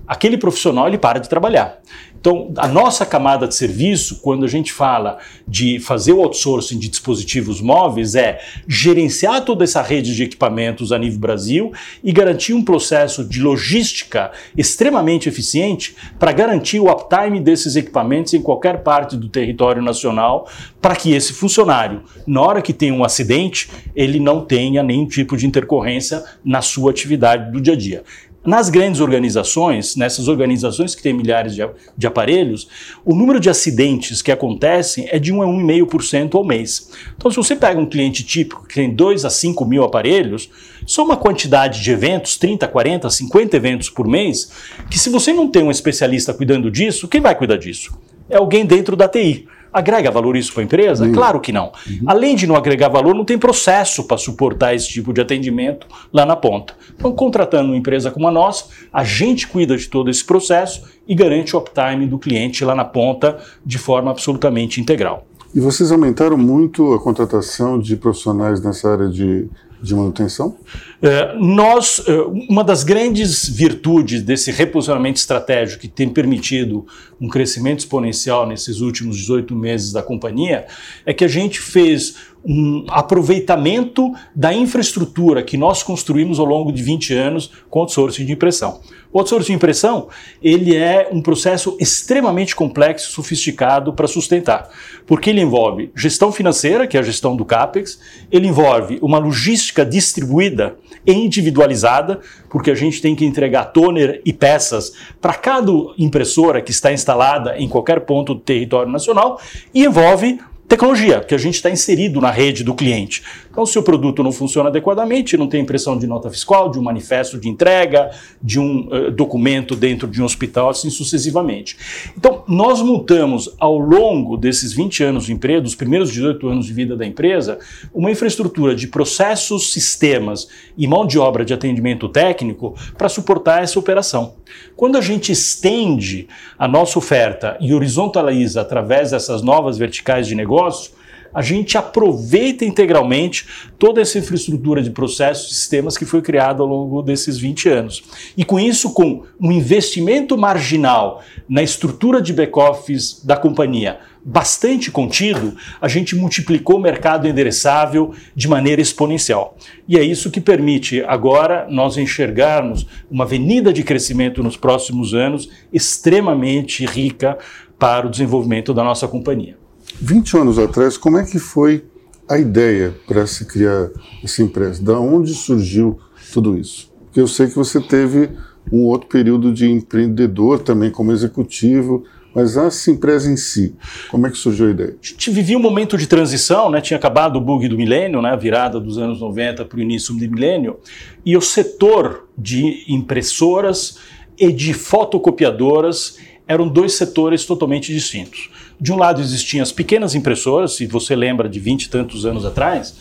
aquele 0.06 0.36
profissional 0.36 0.86
ele 0.86 0.98
para 0.98 1.18
de 1.18 1.28
trabalhar. 1.28 1.80
Então, 2.22 2.52
a 2.56 2.68
nossa 2.68 3.04
camada 3.04 3.48
de 3.48 3.54
serviço, 3.56 4.20
quando 4.22 4.44
a 4.44 4.48
gente 4.48 4.72
fala 4.72 5.18
de 5.46 5.80
fazer 5.80 6.12
o 6.12 6.22
outsourcing 6.22 6.78
de 6.78 6.88
dispositivos 6.88 7.60
móveis, 7.60 8.14
é 8.14 8.40
gerenciar 8.68 9.44
toda 9.44 9.64
essa 9.64 9.82
rede 9.82 10.14
de 10.14 10.22
equipamentos 10.22 10.92
a 10.92 10.98
nível 10.98 11.18
Brasil 11.18 11.72
e 12.02 12.12
garantir 12.12 12.54
um 12.54 12.62
processo 12.62 13.24
de 13.24 13.42
logística 13.42 14.30
extremamente 14.56 15.28
eficiente 15.28 15.96
para 16.16 16.30
garantir 16.30 16.78
o 16.78 16.88
uptime 16.88 17.40
desses 17.40 17.74
equipamentos 17.74 18.32
em 18.34 18.40
qualquer 18.40 18.84
parte 18.84 19.16
do 19.16 19.28
território 19.28 19.82
nacional, 19.82 20.48
para 20.80 20.94
que 20.94 21.12
esse 21.12 21.32
funcionário, 21.32 22.04
na 22.24 22.40
hora 22.40 22.62
que 22.62 22.72
tem 22.72 22.92
um 22.92 23.02
acidente, 23.02 23.68
ele 23.96 24.20
não 24.20 24.44
tenha 24.44 24.80
nenhum 24.80 25.08
tipo 25.08 25.36
de 25.36 25.44
intercorrência 25.44 26.22
na 26.44 26.62
sua 26.62 26.92
atividade 26.92 27.50
do 27.50 27.60
dia 27.60 27.72
a 27.72 27.76
dia. 27.76 28.04
Nas 28.44 28.68
grandes 28.68 29.00
organizações, 29.00 29.94
nessas 29.94 30.26
organizações 30.26 30.96
que 30.96 31.02
têm 31.02 31.12
milhares 31.12 31.54
de, 31.54 31.62
de, 31.96 32.06
aparelhos, 32.08 32.66
o 33.04 33.14
número 33.14 33.38
de 33.38 33.48
acidentes 33.48 34.20
que 34.20 34.32
acontecem 34.32 35.06
é 35.12 35.18
de 35.20 35.32
1 35.32 35.42
a 35.42 35.46
1,5% 35.46 36.34
ao 36.34 36.44
mês. 36.44 36.90
Então, 37.16 37.30
se 37.30 37.36
você 37.36 37.54
pega 37.54 37.78
um 37.78 37.86
cliente 37.86 38.24
típico 38.24 38.66
que 38.66 38.74
tem 38.74 38.92
2 38.92 39.24
a 39.24 39.30
5 39.30 39.64
mil 39.64 39.84
aparelhos, 39.84 40.50
são 40.84 41.04
uma 41.04 41.16
quantidade 41.16 41.80
de 41.80 41.92
eventos, 41.92 42.36
30, 42.36 42.66
40, 42.66 43.08
50 43.08 43.56
eventos 43.56 43.88
por 43.88 44.08
mês, 44.08 44.50
que 44.90 44.98
se 44.98 45.08
você 45.08 45.32
não 45.32 45.46
tem 45.46 45.62
um 45.62 45.70
especialista 45.70 46.34
cuidando 46.34 46.68
disso, 46.68 47.06
quem 47.06 47.20
vai 47.20 47.36
cuidar 47.36 47.58
disso? 47.58 47.96
É 48.28 48.36
alguém 48.38 48.66
dentro 48.66 48.96
da 48.96 49.06
TI. 49.08 49.46
Agrega 49.72 50.10
valor 50.10 50.36
isso 50.36 50.52
para 50.52 50.62
a 50.62 50.64
empresa? 50.64 51.08
Claro 51.10 51.40
que 51.40 51.50
não. 51.50 51.72
Uhum. 51.88 52.00
Além 52.06 52.36
de 52.36 52.46
não 52.46 52.54
agregar 52.54 52.88
valor, 52.88 53.14
não 53.14 53.24
tem 53.24 53.38
processo 53.38 54.04
para 54.04 54.18
suportar 54.18 54.74
esse 54.74 54.88
tipo 54.88 55.12
de 55.12 55.20
atendimento 55.20 55.86
lá 56.12 56.26
na 56.26 56.36
ponta. 56.36 56.74
Então, 56.94 57.12
contratando 57.12 57.70
uma 57.70 57.76
empresa 57.76 58.10
como 58.10 58.28
a 58.28 58.30
nossa, 58.30 58.66
a 58.92 59.02
gente 59.02 59.48
cuida 59.48 59.76
de 59.76 59.88
todo 59.88 60.10
esse 60.10 60.24
processo 60.24 60.82
e 61.08 61.14
garante 61.14 61.56
o 61.56 61.58
uptime 61.58 62.06
do 62.06 62.18
cliente 62.18 62.64
lá 62.64 62.74
na 62.74 62.84
ponta 62.84 63.38
de 63.64 63.78
forma 63.78 64.10
absolutamente 64.10 64.80
integral. 64.80 65.26
E 65.54 65.60
vocês 65.60 65.92
aumentaram 65.92 66.38
muito 66.38 66.94
a 66.94 67.00
contratação 67.00 67.78
de 67.78 67.96
profissionais 67.96 68.62
nessa 68.62 68.90
área 68.90 69.08
de 69.08 69.48
de 69.82 69.94
manutenção? 69.94 70.56
É, 71.00 71.34
nós, 71.36 72.00
é, 72.06 72.12
uma 72.48 72.62
das 72.62 72.84
grandes 72.84 73.48
virtudes 73.48 74.22
desse 74.22 74.52
reposicionamento 74.52 75.18
estratégico 75.18 75.82
que 75.82 75.88
tem 75.88 76.08
permitido 76.08 76.86
um 77.20 77.28
crescimento 77.28 77.80
exponencial 77.80 78.46
nesses 78.46 78.80
últimos 78.80 79.16
18 79.16 79.54
meses 79.54 79.92
da 79.92 80.02
companhia 80.02 80.66
é 81.04 81.12
que 81.12 81.24
a 81.24 81.28
gente 81.28 81.60
fez 81.60 82.14
um 82.44 82.86
aproveitamento 82.88 84.12
da 84.34 84.52
infraestrutura 84.52 85.42
que 85.42 85.56
nós 85.56 85.82
construímos 85.82 86.38
ao 86.38 86.46
longo 86.46 86.72
de 86.72 86.82
20 86.82 87.14
anos 87.14 87.50
com 87.70 87.78
o 87.78 87.82
outsourcing 87.82 88.24
de 88.24 88.32
impressão. 88.32 88.80
O 89.12 89.18
outsourcing 89.18 89.48
de 89.48 89.56
impressão, 89.56 90.08
ele 90.42 90.74
é 90.74 91.08
um 91.12 91.20
processo 91.20 91.76
extremamente 91.78 92.56
complexo 92.56 93.10
e 93.10 93.12
sofisticado 93.12 93.92
para 93.92 94.08
sustentar, 94.08 94.70
porque 95.06 95.28
ele 95.28 95.42
envolve 95.42 95.90
gestão 95.94 96.32
financeira, 96.32 96.86
que 96.86 96.96
é 96.96 97.00
a 97.00 97.02
gestão 97.02 97.36
do 97.36 97.44
CAPEX, 97.44 98.00
ele 98.30 98.48
envolve 98.48 98.98
uma 99.02 99.18
logística 99.18 99.84
distribuída 99.84 100.76
e 101.06 101.12
individualizada, 101.12 102.20
porque 102.48 102.70
a 102.70 102.74
gente 102.74 103.02
tem 103.02 103.14
que 103.14 103.26
entregar 103.26 103.66
toner 103.66 104.22
e 104.24 104.32
peças 104.32 104.92
para 105.20 105.34
cada 105.34 105.70
impressora 105.98 106.62
que 106.62 106.70
está 106.70 106.90
instalada 106.90 107.58
em 107.58 107.68
qualquer 107.68 108.00
ponto 108.00 108.32
do 108.32 108.40
território 108.40 108.90
nacional, 108.90 109.38
e 109.74 109.84
envolve 109.84 110.40
tecnologia, 110.66 111.20
que 111.20 111.34
a 111.34 111.38
gente 111.38 111.56
está 111.56 111.68
inserido 111.68 112.18
na 112.18 112.30
rede 112.30 112.64
do 112.64 112.74
cliente. 112.74 113.22
Então, 113.52 113.66
se 113.66 113.78
o 113.78 113.82
produto 113.82 114.22
não 114.22 114.32
funciona 114.32 114.70
adequadamente, 114.70 115.36
não 115.36 115.46
tem 115.46 115.60
impressão 115.60 115.98
de 115.98 116.06
nota 116.06 116.30
fiscal, 116.30 116.70
de 116.70 116.78
um 116.78 116.82
manifesto 116.82 117.38
de 117.38 117.50
entrega, 117.50 118.10
de 118.42 118.58
um 118.58 118.88
uh, 118.88 119.10
documento 119.10 119.76
dentro 119.76 120.08
de 120.08 120.22
um 120.22 120.24
hospital, 120.24 120.70
assim 120.70 120.88
sucessivamente. 120.88 121.76
Então, 122.16 122.44
nós 122.48 122.80
montamos 122.80 123.54
ao 123.60 123.76
longo 123.76 124.38
desses 124.38 124.72
20 124.72 125.04
anos 125.04 125.26
de 125.26 125.34
empresa, 125.34 125.60
dos 125.60 125.74
primeiros 125.74 126.10
18 126.10 126.48
anos 126.48 126.64
de 126.64 126.72
vida 126.72 126.96
da 126.96 127.04
empresa, 127.04 127.58
uma 127.92 128.10
infraestrutura 128.10 128.74
de 128.74 128.88
processos, 128.88 129.70
sistemas 129.70 130.48
e 130.74 130.86
mão 130.86 131.06
de 131.06 131.18
obra 131.18 131.44
de 131.44 131.52
atendimento 131.52 132.08
técnico 132.08 132.74
para 132.96 133.10
suportar 133.10 133.62
essa 133.62 133.78
operação. 133.78 134.32
Quando 134.74 134.96
a 134.96 135.02
gente 135.02 135.30
estende 135.30 136.26
a 136.58 136.66
nossa 136.66 136.98
oferta 136.98 137.58
e 137.60 137.74
horizontaliza 137.74 138.62
através 138.62 139.10
dessas 139.10 139.42
novas 139.42 139.76
verticais 139.76 140.26
de 140.26 140.34
negócio, 140.34 141.01
a 141.32 141.42
gente 141.42 141.76
aproveita 141.76 142.64
integralmente 142.64 143.46
toda 143.78 144.00
essa 144.00 144.18
infraestrutura 144.18 144.82
de 144.82 144.90
processos 144.90 145.50
e 145.50 145.54
sistemas 145.54 145.96
que 145.96 146.04
foi 146.04 146.22
criada 146.22 146.62
ao 146.62 146.68
longo 146.68 147.02
desses 147.02 147.38
20 147.38 147.68
anos. 147.68 148.02
E 148.36 148.44
com 148.44 148.58
isso, 148.58 148.92
com 148.92 149.22
um 149.40 149.52
investimento 149.52 150.36
marginal 150.36 151.22
na 151.48 151.62
estrutura 151.62 152.20
de 152.20 152.32
back-office 152.32 153.24
da 153.24 153.36
companhia 153.36 153.98
bastante 154.24 154.90
contido, 154.90 155.56
a 155.80 155.88
gente 155.88 156.14
multiplicou 156.14 156.76
o 156.76 156.80
mercado 156.80 157.26
endereçável 157.26 158.14
de 158.34 158.48
maneira 158.48 158.80
exponencial. 158.80 159.56
E 159.88 159.98
é 159.98 160.02
isso 160.02 160.30
que 160.30 160.40
permite 160.40 161.02
agora 161.04 161.66
nós 161.68 161.96
enxergarmos 161.96 162.86
uma 163.10 163.24
avenida 163.24 163.72
de 163.72 163.82
crescimento 163.82 164.42
nos 164.42 164.56
próximos 164.56 165.12
anos 165.12 165.48
extremamente 165.72 166.86
rica 166.86 167.36
para 167.78 168.06
o 168.06 168.10
desenvolvimento 168.10 168.72
da 168.72 168.84
nossa 168.84 169.08
companhia. 169.08 169.61
20 170.00 170.36
anos 170.36 170.58
atrás, 170.58 170.96
como 170.96 171.18
é 171.18 171.24
que 171.24 171.38
foi 171.38 171.84
a 172.28 172.38
ideia 172.38 172.94
para 173.06 173.26
se 173.26 173.44
criar 173.44 173.90
essa 174.22 174.42
empresa? 174.42 174.82
Da 174.82 174.98
onde 174.98 175.34
surgiu 175.34 175.98
tudo 176.32 176.56
isso? 176.56 176.90
Porque 177.04 177.20
eu 177.20 177.28
sei 177.28 177.46
que 177.46 177.54
você 177.54 177.80
teve 177.80 178.30
um 178.70 178.84
outro 178.84 179.08
período 179.08 179.52
de 179.52 179.68
empreendedor 179.68 180.60
também 180.60 180.90
como 180.90 181.12
executivo, 181.12 182.04
mas 182.34 182.56
a 182.56 182.68
empresa 182.88 183.30
em 183.30 183.36
si, 183.36 183.74
como 184.10 184.26
é 184.26 184.30
que 184.30 184.38
surgiu 184.38 184.68
a 184.68 184.70
ideia? 184.70 184.96
A 185.02 185.06
gente 185.06 185.30
vivia 185.30 185.58
um 185.58 185.60
momento 185.60 185.98
de 185.98 186.06
transição, 186.06 186.70
né? 186.70 186.80
tinha 186.80 186.96
acabado 186.96 187.36
o 187.36 187.40
bug 187.40 187.68
do 187.68 187.76
milênio, 187.76 188.22
né? 188.22 188.30
a 188.30 188.36
virada 188.36 188.80
dos 188.80 188.96
anos 188.96 189.20
90 189.20 189.66
para 189.66 189.78
o 189.78 189.82
início 189.82 190.14
do 190.14 190.20
milênio, 190.20 190.78
e 191.26 191.36
o 191.36 191.40
setor 191.42 192.28
de 192.36 192.84
impressoras 192.88 193.98
e 194.38 194.50
de 194.50 194.72
fotocopiadoras 194.72 196.16
eram 196.48 196.66
dois 196.68 196.94
setores 196.94 197.44
totalmente 197.44 197.92
distintos. 197.92 198.50
De 198.82 198.92
um 198.92 198.96
lado 198.96 199.20
existiam 199.20 199.62
as 199.62 199.70
pequenas 199.70 200.16
impressoras, 200.16 200.72
se 200.72 200.88
você 200.88 201.14
lembra 201.14 201.48
de 201.48 201.60
20 201.60 201.84
e 201.84 201.88
tantos 201.88 202.26
anos 202.26 202.44
atrás, 202.44 202.96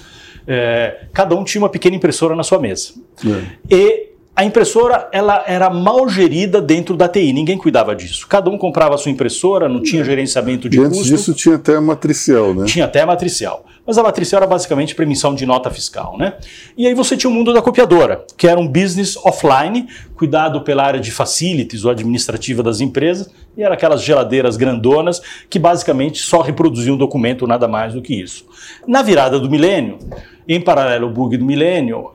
é, 0.45 1.05
cada 1.11 1.35
um 1.35 1.43
tinha 1.43 1.59
uma 1.59 1.69
pequena 1.69 1.95
impressora 1.95 2.35
na 2.35 2.43
sua 2.43 2.59
mesa. 2.59 2.93
É. 3.25 3.75
E 3.75 4.11
a 4.35 4.45
impressora 4.45 5.09
ela 5.11 5.43
era 5.47 5.71
mal 5.71 6.07
gerida 6.07 6.61
dentro 6.61 6.95
da 6.95 7.07
TI, 7.07 7.33
ninguém 7.33 7.57
cuidava 7.57 7.95
disso. 7.95 8.27
Cada 8.27 8.47
um 8.47 8.59
comprava 8.59 8.93
a 8.93 8.97
sua 9.00 9.11
impressora, 9.11 9.67
não 9.67 9.81
tinha 9.81 10.03
gerenciamento 10.03 10.69
de 10.69 10.77
e 10.77 10.79
antes 10.79 11.00
custo. 11.00 11.15
disso 11.15 11.33
tinha 11.33 11.55
até 11.55 11.75
a 11.75 11.81
matricial, 11.81 12.53
né? 12.53 12.65
Tinha 12.65 12.85
até 12.85 13.01
a 13.01 13.05
matricial. 13.07 13.65
Mas 13.91 13.98
a 13.98 14.03
matricial 14.03 14.41
era 14.41 14.48
basicamente 14.48 14.95
para 14.95 15.03
emissão 15.03 15.36
de 15.36 15.45
nota 15.45 15.69
fiscal, 15.69 16.17
né? 16.17 16.36
E 16.77 16.88
aí 16.88 16.93
você 16.93 17.17
tinha 17.17 17.29
o 17.29 17.33
mundo 17.33 17.53
da 17.53 17.62
copiadora, 17.62 18.25
que 18.38 18.48
era 18.48 18.57
um 18.57 18.65
business 18.65 19.17
offline, 19.17 19.86
cuidado 20.15 20.62
pela 20.62 20.81
área 20.81 20.98
de 20.98 21.12
facilities 21.12 21.83
ou 21.83 21.91
administrativa 21.91 22.63
das 22.63 22.79
empresas, 22.79 23.29
e 23.57 23.62
era 23.62 23.74
aquelas 23.74 24.01
geladeiras 24.01 24.55
grandonas 24.55 25.21
que 25.50 25.60
basicamente 25.60 26.19
só 26.19 26.39
reproduziam 26.39 26.95
um 26.95 26.98
documento, 26.98 27.45
nada 27.45 27.67
mais 27.67 27.93
do 27.93 28.01
que 28.01 28.15
isso. 28.15 28.45
Na 28.88 29.01
virada 29.01 29.38
do 29.38 29.50
milênio, 29.50 30.00
em 30.48 30.62
paralelo 30.62 31.07
ao 31.07 31.12
bug 31.12 31.36
do 31.36 31.43
milênio, 31.43 32.12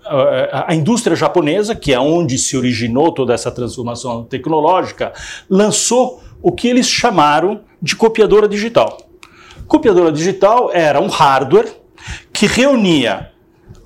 a 0.50 0.74
indústria 0.74 1.14
japonesa, 1.14 1.74
que 1.74 1.92
é 1.92 2.00
onde 2.00 2.38
se 2.38 2.56
originou 2.56 3.12
toda 3.12 3.34
essa 3.34 3.50
transformação 3.50 4.24
tecnológica, 4.24 5.12
lançou 5.46 6.22
o 6.40 6.52
que 6.52 6.68
eles 6.68 6.88
chamaram 6.88 7.60
de 7.82 7.94
copiadora 7.94 8.48
digital. 8.48 8.96
Copiadora 9.66 10.12
digital 10.12 10.70
era 10.72 11.00
um 11.00 11.08
hardware 11.08 11.72
que 12.32 12.46
reunia 12.46 13.32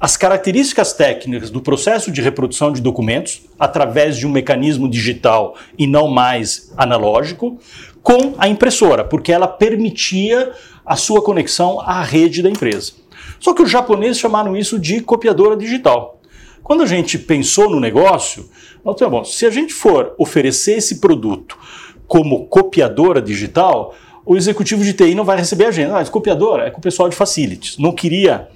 as 0.01 0.17
características 0.17 0.95
técnicas 0.95 1.51
do 1.51 1.61
processo 1.61 2.11
de 2.11 2.23
reprodução 2.23 2.73
de 2.73 2.81
documentos 2.81 3.43
através 3.59 4.17
de 4.17 4.27
um 4.27 4.31
mecanismo 4.31 4.89
digital 4.89 5.57
e 5.79 5.87
não 5.87 6.09
mais 6.09 6.73
analógico, 6.77 7.59
com 8.03 8.35
a 8.39 8.49
impressora, 8.49 9.05
porque 9.05 9.31
ela 9.31 9.47
permitia 9.47 10.53
a 10.87 10.97
sua 10.97 11.23
conexão 11.23 11.81
à 11.81 12.03
rede 12.03 12.43
da 12.43 12.49
empresa. 12.49 12.93
Só 13.39 13.53
que 13.53 13.63
os 13.63 13.71
japoneses 13.71 14.19
chamaram 14.19 14.57
isso 14.57 14.79
de 14.79 15.01
copiadora 15.01 15.57
digital. 15.57 16.21
Quando 16.63 16.83
a 16.83 16.87
gente 16.87 17.19
pensou 17.19 17.69
no 17.69 17.81
negócio, 17.81 18.49
nós 18.85 18.97
bom, 19.01 19.25
se 19.25 19.45
a 19.45 19.51
gente 19.51 19.73
for 19.75 20.15
oferecer 20.19 20.79
esse 20.79 21.01
produto 21.01 21.59
como 22.07 22.47
copiadora 22.47 23.21
digital, 23.21 23.95
o 24.25 24.37
executivo 24.37 24.85
de 24.85 24.93
TI 24.93 25.15
não 25.15 25.25
vai 25.25 25.37
receber 25.37 25.67
agenda. 25.67 25.99
Ah, 25.99 26.05
copiadora 26.07 26.67
é 26.67 26.71
com 26.71 26.79
o 26.79 26.83
pessoal 26.83 27.09
de 27.09 27.17
facilities. 27.17 27.79
Não 27.79 27.93
queria, 27.93 28.49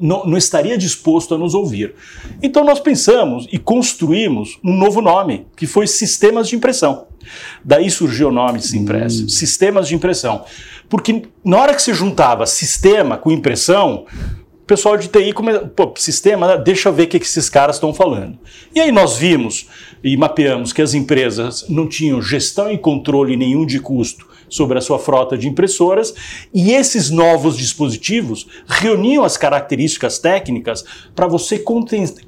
não, 0.00 0.24
não, 0.24 0.36
estaria 0.36 0.76
disposto 0.78 1.34
a 1.34 1.38
nos 1.38 1.54
ouvir. 1.54 1.94
Então 2.42 2.64
nós 2.64 2.80
pensamos 2.80 3.46
e 3.52 3.58
construímos 3.58 4.58
um 4.64 4.74
novo 4.74 5.00
nome, 5.00 5.46
que 5.56 5.66
foi 5.66 5.86
Sistemas 5.86 6.48
de 6.48 6.56
Impressão. 6.56 7.06
Daí 7.64 7.90
surgiu 7.90 8.28
o 8.28 8.32
nome 8.32 8.58
de 8.58 8.66
Simpress, 8.66 9.22
hum. 9.22 9.28
Sistemas 9.28 9.88
de 9.88 9.94
Impressão. 9.94 10.44
Porque 10.88 11.22
na 11.44 11.58
hora 11.58 11.74
que 11.74 11.82
se 11.82 11.94
juntava 11.94 12.44
sistema 12.46 13.16
com 13.16 13.30
impressão, 13.30 14.04
o 14.62 14.66
pessoal 14.66 14.96
de 14.96 15.08
TI, 15.08 15.32
come... 15.32 15.58
pô, 15.60 15.92
sistema, 15.96 16.46
né? 16.46 16.62
deixa 16.62 16.88
eu 16.88 16.92
ver 16.92 17.04
o 17.04 17.08
que 17.08 17.16
esses 17.16 17.48
caras 17.48 17.76
estão 17.76 17.94
falando. 17.94 18.38
E 18.74 18.80
aí 18.80 18.92
nós 18.92 19.16
vimos 19.16 19.66
e 20.02 20.16
mapeamos 20.16 20.72
que 20.72 20.82
as 20.82 20.94
empresas 20.94 21.64
não 21.68 21.88
tinham 21.88 22.20
gestão 22.20 22.70
e 22.70 22.76
controle 22.76 23.36
nenhum 23.36 23.64
de 23.64 23.78
custo 23.78 24.31
sobre 24.52 24.76
a 24.76 24.82
sua 24.82 24.98
frota 24.98 25.36
de 25.36 25.48
impressoras, 25.48 26.14
e 26.52 26.72
esses 26.72 27.08
novos 27.08 27.56
dispositivos 27.56 28.46
reuniam 28.66 29.24
as 29.24 29.38
características 29.38 30.18
técnicas 30.18 30.84
para 31.14 31.26
você 31.26 31.64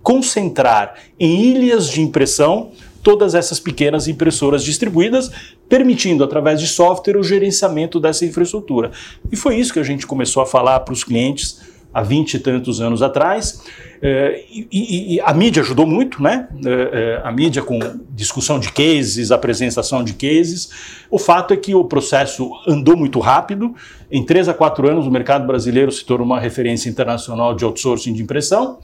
concentrar 0.03 0.95
em 1.21 1.43
ilhas 1.43 1.89
de 1.89 2.01
impressão 2.01 2.73
todas 3.03 3.35
essas 3.35 3.61
pequenas 3.61 4.09
impressoras 4.09 4.65
distribuídas, 4.65 5.31
permitindo, 5.69 6.25
através 6.25 6.59
de 6.59 6.67
software, 6.67 7.19
o 7.19 7.23
gerenciamento 7.23 8.01
dessa 8.01 8.25
infraestrutura. 8.25 8.91
E 9.31 9.37
foi 9.37 9.57
isso 9.57 9.75
que 9.75 9.79
a 9.79 9.85
gente 9.85 10.07
começou 10.07 10.43
a 10.43 10.47
falar 10.47 10.81
para 10.81 10.95
os 10.95 11.05
clientes 11.05 11.61
há 11.95 12.03
20 12.03 12.35
e 12.35 12.39
tantos 12.41 12.81
anos 12.81 13.01
atrás. 13.01 13.63
É, 14.03 14.45
e, 14.51 15.15
e, 15.15 15.21
a 15.21 15.33
mídia 15.33 15.63
ajudou 15.63 15.87
muito, 15.87 16.23
né? 16.23 16.47
É, 16.67 16.71
é, 16.71 17.21
a 17.25 17.33
mídia 17.33 17.63
com 17.63 17.79
discussão 18.11 18.59
de 18.59 18.71
cases, 18.71 19.31
apresentação 19.31 20.05
de 20.05 20.13
cases. 20.13 20.69
O 21.11 21.19
fato 21.19 21.55
é 21.55 21.57
que 21.57 21.75
o 21.75 21.85
processo 21.85 22.51
andou 22.69 22.99
muito 22.99 23.19
rápido. 23.19 23.75
Em 24.11 24.23
três 24.23 24.47
a 24.47 24.53
quatro 24.53 24.91
anos, 24.91 25.07
o 25.07 25.11
mercado 25.11 25.47
brasileiro 25.47 25.91
se 25.91 26.05
tornou 26.05 26.27
uma 26.27 26.39
referência 26.39 26.91
internacional 26.91 27.55
de 27.55 27.65
outsourcing 27.65 28.13
de 28.13 28.23
impressão. 28.23 28.79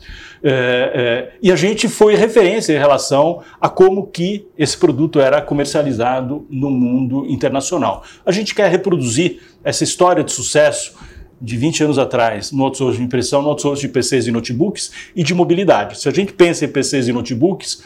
e 1.42 1.52
a 1.52 1.56
gente 1.56 1.86
foi 1.86 2.14
referência 2.14 2.72
em 2.72 2.78
relação 2.78 3.42
a 3.60 3.68
como 3.68 4.06
que 4.06 4.46
esse 4.56 4.78
produto 4.78 5.20
era 5.20 5.42
comercializado 5.42 6.46
no 6.48 6.70
mundo 6.70 7.26
internacional. 7.26 8.02
A 8.24 8.32
gente 8.32 8.54
quer 8.54 8.70
reproduzir 8.70 9.40
essa 9.62 9.84
história 9.84 10.24
de 10.24 10.32
sucesso 10.32 10.94
de 11.40 11.56
20 11.56 11.84
anos 11.84 11.98
atrás 11.98 12.52
no 12.52 12.64
outsourcing 12.64 12.98
de 12.98 13.04
impressão, 13.04 13.42
no 13.42 13.48
outsourcing 13.48 13.86
de 13.86 13.92
PCs 13.92 14.26
e 14.26 14.30
notebooks 14.30 14.90
e 15.16 15.22
de 15.22 15.34
mobilidade. 15.34 16.00
Se 16.00 16.08
a 16.08 16.12
gente 16.12 16.32
pensa 16.32 16.64
em 16.64 16.68
PCs 16.68 17.08
e 17.08 17.12
notebooks, 17.12 17.82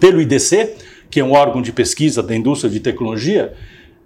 pelo 0.00 0.20
IDC, 0.20 0.74
que 1.10 1.20
é 1.20 1.24
um 1.24 1.32
órgão 1.32 1.62
de 1.62 1.72
pesquisa 1.72 2.22
da 2.22 2.34
indústria 2.34 2.70
de 2.70 2.80
tecnologia, 2.80 3.54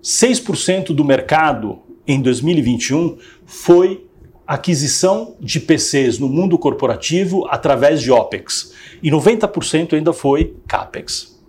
6% 0.03 0.87
do 0.95 1.05
mercado 1.05 1.79
em 2.07 2.21
2021 2.21 3.19
foi 3.45 4.07
aquisição 4.47 5.37
de 5.39 5.61
PCs 5.61 6.19
no 6.19 6.29
mundo 6.29 6.59
corporativo 6.59 7.47
através 7.49 8.03
de 8.03 8.11
OPEX 8.11 8.75
e 9.03 9.11
90% 9.11 9.93
ainda 9.93 10.13
foi 10.13 10.57
CAPEX. 10.67 11.40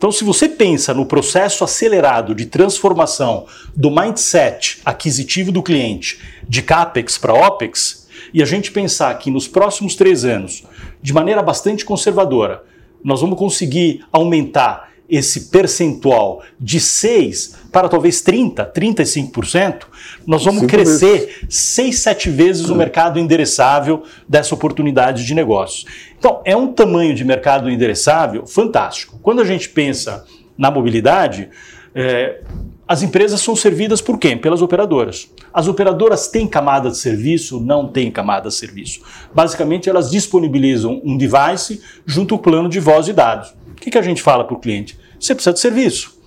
Então, 0.00 0.10
se 0.10 0.24
você 0.24 0.48
pensa 0.48 0.94
no 0.94 1.04
processo 1.04 1.62
acelerado 1.62 2.34
de 2.34 2.46
transformação 2.46 3.44
do 3.76 3.90
mindset 3.90 4.80
aquisitivo 4.82 5.52
do 5.52 5.62
cliente 5.62 6.18
de 6.48 6.62
CAPEX 6.62 7.18
para 7.18 7.34
OPEX, 7.34 8.08
e 8.32 8.42
a 8.42 8.46
gente 8.46 8.72
pensar 8.72 9.12
que 9.18 9.30
nos 9.30 9.46
próximos 9.46 9.94
três 9.94 10.24
anos, 10.24 10.64
de 11.02 11.12
maneira 11.12 11.42
bastante 11.42 11.84
conservadora, 11.84 12.64
nós 13.04 13.20
vamos 13.20 13.38
conseguir 13.38 14.02
aumentar 14.10 14.89
esse 15.10 15.48
percentual 15.48 16.42
de 16.58 16.78
6 16.78 17.56
para 17.72 17.88
talvez 17.88 18.20
30, 18.20 18.64
35%, 18.72 19.82
nós 20.26 20.44
vamos 20.44 20.60
Cinco 20.60 20.72
crescer 20.72 21.26
vezes. 21.26 21.46
6, 21.48 21.98
7 21.98 22.30
vezes 22.30 22.68
é. 22.68 22.72
o 22.72 22.76
mercado 22.76 23.18
endereçável 23.18 24.02
dessa 24.28 24.54
oportunidade 24.54 25.24
de 25.24 25.34
negócios. 25.34 25.84
Então, 26.18 26.40
é 26.44 26.56
um 26.56 26.72
tamanho 26.72 27.14
de 27.14 27.24
mercado 27.24 27.70
endereçável 27.70 28.46
fantástico. 28.46 29.18
Quando 29.22 29.40
a 29.40 29.44
gente 29.44 29.68
pensa 29.68 30.24
na 30.56 30.70
mobilidade, 30.70 31.48
é, 31.94 32.40
as 32.86 33.02
empresas 33.02 33.40
são 33.40 33.54
servidas 33.54 34.00
por 34.00 34.18
quem? 34.18 34.36
Pelas 34.36 34.62
operadoras. 34.62 35.30
As 35.54 35.68
operadoras 35.68 36.28
têm 36.28 36.46
camada 36.46 36.90
de 36.90 36.98
serviço? 36.98 37.60
Não 37.60 37.86
têm 37.86 38.10
camada 38.10 38.48
de 38.48 38.54
serviço. 38.54 39.00
Basicamente, 39.32 39.88
elas 39.88 40.10
disponibilizam 40.10 41.00
um 41.04 41.16
device 41.16 41.80
junto 42.04 42.34
ao 42.34 42.40
plano 42.40 42.68
de 42.68 42.80
voz 42.80 43.08
e 43.08 43.12
dados. 43.12 43.54
O 43.70 43.74
que, 43.74 43.90
que 43.90 43.98
a 43.98 44.02
gente 44.02 44.20
fala 44.20 44.44
para 44.44 44.54
o 44.54 44.58
cliente? 44.58 44.98
Você 45.20 45.34
precisa 45.34 45.52
de 45.52 45.60
serviço. 45.60 46.18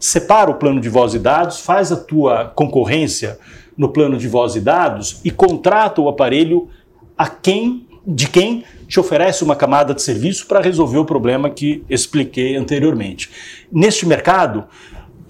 Separa 0.00 0.50
o 0.50 0.54
plano 0.54 0.80
de 0.80 0.88
voz 0.88 1.12
e 1.12 1.18
dados, 1.18 1.60
faz 1.60 1.92
a 1.92 1.96
tua 1.96 2.46
concorrência 2.46 3.38
no 3.76 3.90
plano 3.90 4.16
de 4.16 4.26
voz 4.26 4.56
e 4.56 4.60
dados 4.60 5.20
e 5.24 5.30
contrata 5.30 6.00
o 6.00 6.08
aparelho 6.08 6.68
a 7.16 7.28
quem, 7.28 7.86
de 8.06 8.26
quem 8.28 8.64
te 8.86 8.98
oferece 8.98 9.44
uma 9.44 9.54
camada 9.54 9.92
de 9.92 10.00
serviço 10.00 10.46
para 10.46 10.60
resolver 10.60 10.98
o 10.98 11.04
problema 11.04 11.50
que 11.50 11.84
expliquei 11.90 12.56
anteriormente. 12.56 13.30
Neste 13.70 14.06
mercado, 14.06 14.64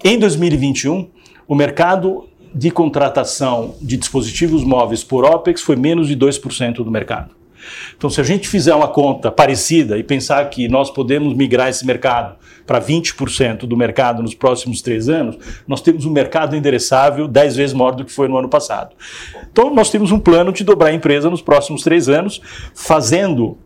em 0.03 0.17
2021, 0.17 1.09
o 1.47 1.55
mercado 1.55 2.29
de 2.55 2.71
contratação 2.71 3.75
de 3.81 3.97
dispositivos 3.97 4.63
móveis 4.63 5.03
por 5.03 5.25
OPEX 5.25 5.61
foi 5.61 5.75
menos 5.75 6.07
de 6.07 6.15
2% 6.15 6.75
do 6.75 6.89
mercado. 6.89 7.38
Então, 7.97 8.09
se 8.09 8.19
a 8.19 8.23
gente 8.23 8.47
fizer 8.47 8.73
uma 8.73 8.87
conta 8.87 9.31
parecida 9.31 9.97
e 9.97 10.03
pensar 10.03 10.49
que 10.49 10.67
nós 10.67 10.89
podemos 10.89 11.33
migrar 11.33 11.69
esse 11.69 11.85
mercado 11.85 12.35
para 12.65 12.79
20% 12.79 13.59
do 13.65 13.75
mercado 13.75 14.21
nos 14.21 14.33
próximos 14.33 14.81
três 14.81 15.09
anos, 15.09 15.37
nós 15.67 15.81
temos 15.81 16.05
um 16.05 16.11
mercado 16.11 16.55
endereçável 16.55 17.27
10 17.27 17.55
vezes 17.55 17.73
maior 17.73 17.91
do 17.91 18.05
que 18.05 18.11
foi 18.11 18.27
no 18.27 18.37
ano 18.37 18.49
passado. 18.49 18.95
Então, 19.51 19.73
nós 19.73 19.89
temos 19.89 20.11
um 20.11 20.19
plano 20.19 20.51
de 20.51 20.63
dobrar 20.63 20.89
a 20.89 20.93
empresa 20.93 21.29
nos 21.29 21.41
próximos 21.41 21.83
três 21.83 22.07
anos, 22.07 22.41
fazendo 22.73 23.57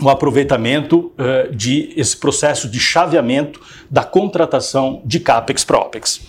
um 0.00 0.08
aproveitamento 0.08 1.12
uh, 1.12 1.54
de 1.54 1.92
esse 1.96 2.16
processo 2.16 2.68
de 2.68 2.80
chaveamento 2.80 3.60
da 3.90 4.02
contratação 4.02 5.00
de 5.04 5.20
CAPEX 5.20 5.64
para 5.64 5.78
OPEX. 5.78 6.20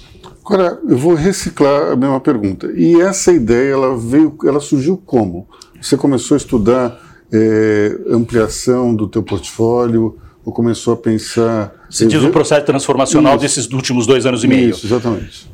Agora, 0.45 0.77
eu 0.87 0.97
vou 0.97 1.13
reciclar 1.13 1.93
a 1.93 1.95
mesma 1.95 2.19
pergunta. 2.19 2.71
E 2.75 2.99
essa 2.99 3.31
ideia, 3.31 3.73
ela 3.73 3.97
veio, 3.97 4.37
ela 4.45 4.59
surgiu 4.59 4.97
como? 4.97 5.47
Você 5.83 5.97
começou 5.97 6.35
a 6.35 6.37
estudar 6.37 6.97
é, 7.31 7.97
ampliação 8.09 8.95
do 8.95 9.05
teu 9.05 9.21
portfólio 9.21 10.17
ou 10.45 10.53
começou 10.53 10.93
a 10.93 10.97
pensar... 10.97 11.73
Você 11.89 12.05
diz 12.05 12.23
o 12.23 12.29
processo 12.29 12.65
transformacional 12.65 13.33
Isso. 13.33 13.41
desses 13.41 13.71
últimos 13.71 14.07
dois 14.07 14.25
anos 14.25 14.45
e 14.45 14.47
meio. 14.47 14.69
Isso, 14.69 14.87
exatamente. 14.87 15.51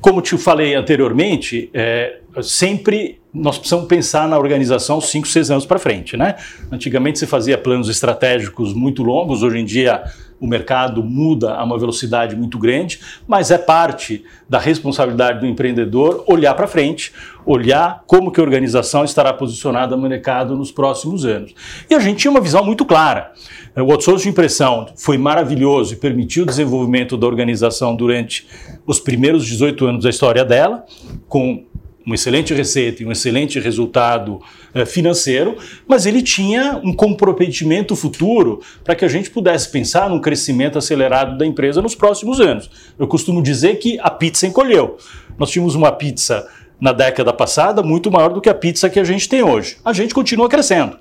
Como 0.00 0.22
te 0.22 0.38
falei 0.38 0.74
anteriormente, 0.74 1.68
é, 1.74 2.20
sempre 2.42 3.20
nós 3.32 3.58
precisamos 3.58 3.86
pensar 3.86 4.26
na 4.26 4.38
organização 4.38 5.02
5, 5.02 5.28
6 5.28 5.50
anos 5.50 5.66
para 5.66 5.78
frente. 5.78 6.16
Né? 6.16 6.34
Antigamente 6.72 7.18
se 7.18 7.26
fazia 7.26 7.58
planos 7.58 7.90
estratégicos 7.90 8.72
muito 8.72 9.02
longos, 9.02 9.42
hoje 9.42 9.58
em 9.58 9.64
dia 9.66 10.02
o 10.40 10.46
mercado 10.46 11.02
muda 11.02 11.54
a 11.54 11.64
uma 11.64 11.78
velocidade 11.78 12.36
muito 12.36 12.58
grande, 12.58 13.00
mas 13.26 13.50
é 13.50 13.58
parte 13.58 14.24
da 14.48 14.58
responsabilidade 14.58 15.40
do 15.40 15.46
empreendedor 15.46 16.24
olhar 16.26 16.54
para 16.54 16.66
frente, 16.66 17.12
olhar 17.44 18.02
como 18.06 18.30
que 18.30 18.40
a 18.40 18.42
organização 18.42 19.04
estará 19.04 19.32
posicionada 19.32 19.96
no 19.96 20.08
mercado 20.08 20.56
nos 20.56 20.70
próximos 20.70 21.24
anos. 21.24 21.54
E 21.88 21.94
a 21.94 22.00
gente 22.00 22.18
tinha 22.18 22.30
uma 22.30 22.40
visão 22.40 22.64
muito 22.64 22.84
clara. 22.84 23.32
O 23.76 23.92
outsourcing 23.92 24.24
de 24.24 24.28
impressão 24.30 24.86
foi 24.96 25.16
maravilhoso 25.16 25.94
e 25.94 25.96
permitiu 25.96 26.42
o 26.42 26.46
desenvolvimento 26.46 27.16
da 27.16 27.26
organização 27.26 27.94
durante 27.94 28.46
os 28.86 28.98
primeiros 28.98 29.46
18 29.46 29.86
anos 29.86 30.04
da 30.04 30.10
história 30.10 30.44
dela, 30.44 30.84
com 31.28 31.64
uma 32.08 32.14
excelente 32.14 32.54
receita 32.54 33.02
e 33.02 33.06
um 33.06 33.12
excelente 33.12 33.60
resultado 33.60 34.40
eh, 34.72 34.86
financeiro, 34.86 35.58
mas 35.86 36.06
ele 36.06 36.22
tinha 36.22 36.80
um 36.82 36.90
comprometimento 36.90 37.94
futuro 37.94 38.62
para 38.82 38.94
que 38.94 39.04
a 39.04 39.08
gente 39.08 39.28
pudesse 39.28 39.70
pensar 39.70 40.08
num 40.08 40.18
crescimento 40.18 40.78
acelerado 40.78 41.36
da 41.36 41.44
empresa 41.44 41.82
nos 41.82 41.94
próximos 41.94 42.40
anos. 42.40 42.70
Eu 42.98 43.06
costumo 43.06 43.42
dizer 43.42 43.78
que 43.78 43.98
a 44.00 44.08
pizza 44.08 44.46
encolheu. 44.46 44.96
Nós 45.38 45.50
tínhamos 45.50 45.74
uma 45.74 45.92
pizza 45.92 46.48
na 46.80 46.92
década 46.92 47.32
passada 47.32 47.82
muito 47.82 48.10
maior 48.10 48.32
do 48.32 48.40
que 48.40 48.48
a 48.48 48.54
pizza 48.54 48.88
que 48.88 49.00
a 49.00 49.04
gente 49.04 49.28
tem 49.28 49.42
hoje. 49.42 49.76
A 49.84 49.92
gente 49.92 50.14
continua 50.14 50.48
crescendo. 50.48 50.96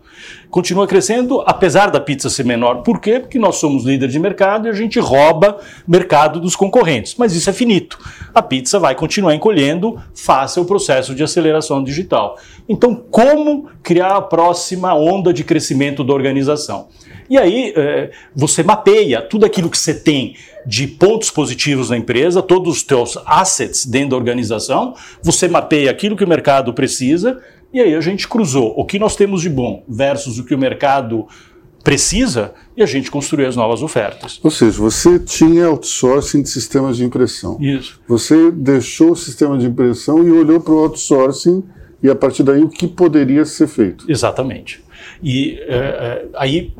Continua 0.49 0.87
crescendo, 0.87 1.43
apesar 1.45 1.91
da 1.91 1.99
pizza 1.99 2.29
ser 2.29 2.43
menor. 2.43 2.81
Por 2.81 2.99
quê? 2.99 3.19
Porque 3.19 3.37
nós 3.37 3.57
somos 3.57 3.83
líder 3.83 4.07
de 4.07 4.17
mercado 4.17 4.67
e 4.67 4.69
a 4.69 4.73
gente 4.73 4.99
rouba 4.99 5.59
mercado 5.87 6.39
dos 6.39 6.55
concorrentes. 6.55 7.15
Mas 7.17 7.33
isso 7.33 7.49
é 7.49 7.53
finito. 7.53 7.99
A 8.33 8.41
pizza 8.41 8.79
vai 8.79 8.95
continuar 8.95 9.35
encolhendo 9.35 10.01
face 10.15 10.57
ao 10.57 10.65
processo 10.65 11.13
de 11.13 11.23
aceleração 11.23 11.83
digital. 11.83 12.37
Então, 12.67 12.95
como 12.95 13.69
criar 13.83 14.15
a 14.15 14.21
próxima 14.21 14.93
onda 14.93 15.33
de 15.33 15.43
crescimento 15.43 16.03
da 16.03 16.13
organização? 16.13 16.87
E 17.29 17.37
aí 17.37 17.73
é, 17.75 18.11
você 18.35 18.63
mapeia 18.63 19.21
tudo 19.21 19.45
aquilo 19.45 19.69
que 19.69 19.77
você 19.77 19.93
tem 19.93 20.35
de 20.65 20.87
pontos 20.87 21.29
positivos 21.29 21.89
na 21.89 21.97
empresa, 21.97 22.41
todos 22.41 22.77
os 22.77 22.83
teus 22.83 23.17
assets 23.25 23.85
dentro 23.85 24.11
da 24.11 24.15
organização, 24.17 24.95
você 25.21 25.47
mapeia 25.47 25.89
aquilo 25.89 26.15
que 26.15 26.23
o 26.23 26.27
mercado 26.27 26.73
precisa, 26.73 27.41
e 27.73 27.79
aí 27.79 27.95
a 27.95 28.01
gente 28.01 28.27
cruzou 28.27 28.73
o 28.77 28.85
que 28.85 28.99
nós 28.99 29.15
temos 29.15 29.41
de 29.41 29.49
bom 29.49 29.83
versus 29.87 30.39
o 30.39 30.43
que 30.43 30.55
o 30.55 30.57
mercado 30.57 31.27
precisa 31.83 32.53
e 32.75 32.83
a 32.83 32.85
gente 32.85 33.09
construiu 33.09 33.47
as 33.47 33.55
novas 33.55 33.81
ofertas. 33.81 34.41
Ou 34.43 34.51
seja, 34.51 34.77
você 34.77 35.17
tinha 35.19 35.67
outsourcing 35.67 36.41
de 36.41 36.49
sistemas 36.49 36.97
de 36.97 37.05
impressão. 37.05 37.57
Isso. 37.61 38.01
Você 38.07 38.51
deixou 38.51 39.11
o 39.11 39.15
sistema 39.15 39.57
de 39.57 39.67
impressão 39.67 40.21
e 40.27 40.29
olhou 40.29 40.59
para 40.59 40.73
o 40.73 40.79
outsourcing 40.79 41.63
e 42.03 42.09
a 42.09 42.15
partir 42.15 42.43
daí 42.43 42.61
o 42.61 42.67
que 42.67 42.87
poderia 42.87 43.45
ser 43.45 43.67
feito. 43.67 44.09
Exatamente. 44.11 44.83
E 45.23 45.57
é, 45.61 45.75
é, 45.75 46.25
aí 46.35 46.73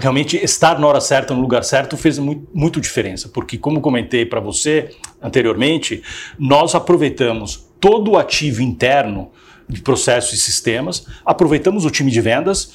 realmente 0.00 0.36
estar 0.36 0.78
na 0.78 0.86
hora 0.86 1.00
certa, 1.00 1.34
no 1.34 1.40
lugar 1.40 1.62
certo, 1.62 1.96
fez 1.96 2.18
muito, 2.18 2.48
muito 2.52 2.80
diferença, 2.80 3.28
porque, 3.28 3.58
como 3.58 3.80
comentei 3.80 4.24
para 4.24 4.40
você 4.40 4.90
anteriormente, 5.22 6.02
nós 6.38 6.74
aproveitamos 6.74 7.68
todo 7.78 8.12
o 8.12 8.18
ativo 8.18 8.62
interno 8.62 9.30
de 9.68 9.80
processos 9.80 10.32
e 10.32 10.38
sistemas, 10.38 11.06
aproveitamos 11.24 11.84
o 11.84 11.90
time 11.90 12.10
de 12.10 12.20
vendas, 12.20 12.72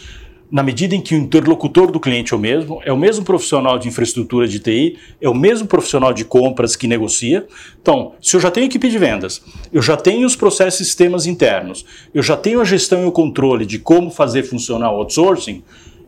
na 0.52 0.62
medida 0.62 0.96
em 0.96 1.02
que 1.02 1.16
o 1.16 1.18
interlocutor 1.18 1.92
do 1.92 2.00
cliente 2.00 2.34
é 2.34 2.38
o 2.38 2.40
mesmo, 2.40 2.80
é 2.86 2.94
o 2.94 2.98
mesmo 2.98 3.26
profissional 3.26 3.80
de 3.80 3.88
infraestrutura 3.88 4.48
de 4.48 4.60
TI, 4.60 4.98
é 5.20 5.28
o 5.28 5.34
mesmo 5.34 5.68
profissional 5.68 6.14
de 6.14 6.24
compras 6.24 6.76
que 6.76 6.88
negocia. 6.88 7.48
Então, 7.82 8.14
se 8.22 8.36
eu 8.36 8.40
já 8.40 8.52
tenho 8.52 8.68
equipe 8.68 8.88
de 8.88 8.98
vendas, 8.98 9.42
eu 9.74 9.82
já 9.82 9.98
tenho 9.98 10.26
os 10.26 10.36
processos 10.36 10.82
e 10.82 10.86
sistemas 10.86 11.26
internos, 11.26 11.86
eu 12.14 12.22
já 12.22 12.38
tenho 12.38 12.62
a 12.62 12.64
gestão 12.64 13.04
e 13.04 13.06
o 13.06 13.12
controle 13.12 13.66
de 13.66 13.80
como 13.80 14.12
fazer 14.12 14.44
funcionar 14.44 14.92
o 14.92 14.98
outsourcing, 14.98 15.64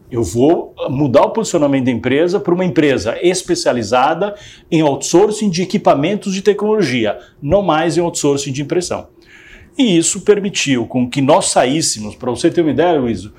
eu 0.09 0.23
vou 0.23 0.73
mudar 0.89 1.23
o 1.23 1.31
posicionamento 1.31 1.85
da 1.85 1.91
empresa 1.91 2.39
para 2.39 2.53
uma 2.53 2.65
empresa 2.65 3.17
especializada 3.21 4.35
em 4.71 4.81
outsourcing 4.81 5.49
de 5.49 5.61
equipamentos 5.61 6.33
de 6.33 6.41
tecnologia, 6.41 7.17
não 7.41 7.61
mais 7.61 7.97
em 7.97 8.01
outsourcing 8.01 8.51
de 8.51 8.61
impressão. 8.61 9.07
E 9.77 9.95
isso 9.95 10.21
permitiu 10.21 10.87
com 10.87 11.07
que 11.07 11.21
nós 11.21 11.49
saíssemos, 11.49 12.15
para 12.15 12.31
você 12.31 12.49
ter 12.49 12.61
uma 12.61 12.71
ideia, 12.71 12.99
Luiz, 12.99 13.29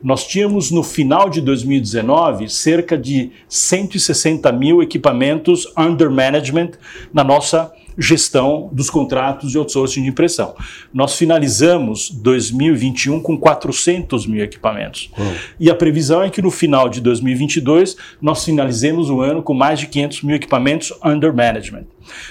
nós 0.00 0.24
tínhamos 0.24 0.70
no 0.70 0.84
final 0.84 1.28
de 1.28 1.40
2019 1.40 2.48
cerca 2.48 2.96
de 2.96 3.32
160 3.48 4.52
mil 4.52 4.80
equipamentos 4.80 5.66
under 5.76 6.08
management 6.08 6.72
na 7.12 7.24
nossa 7.24 7.72
gestão 7.98 8.70
dos 8.72 8.88
contratos 8.88 9.50
de 9.50 9.58
outsourcing 9.58 10.02
de 10.02 10.08
impressão. 10.08 10.54
Nós 10.94 11.16
finalizamos 11.16 12.10
2021 12.10 13.20
com 13.20 13.36
400 13.36 14.26
mil 14.26 14.42
equipamentos. 14.42 15.10
Uhum. 15.18 15.34
E 15.58 15.70
a 15.70 15.74
previsão 15.74 16.22
é 16.22 16.30
que 16.30 16.40
no 16.40 16.50
final 16.50 16.88
de 16.88 17.00
2022 17.00 17.96
nós 18.22 18.44
finalizemos 18.44 19.10
o 19.10 19.20
ano 19.20 19.42
com 19.42 19.52
mais 19.52 19.80
de 19.80 19.86
500 19.88 20.22
mil 20.22 20.36
equipamentos 20.36 20.92
under 21.04 21.34
management. 21.34 21.86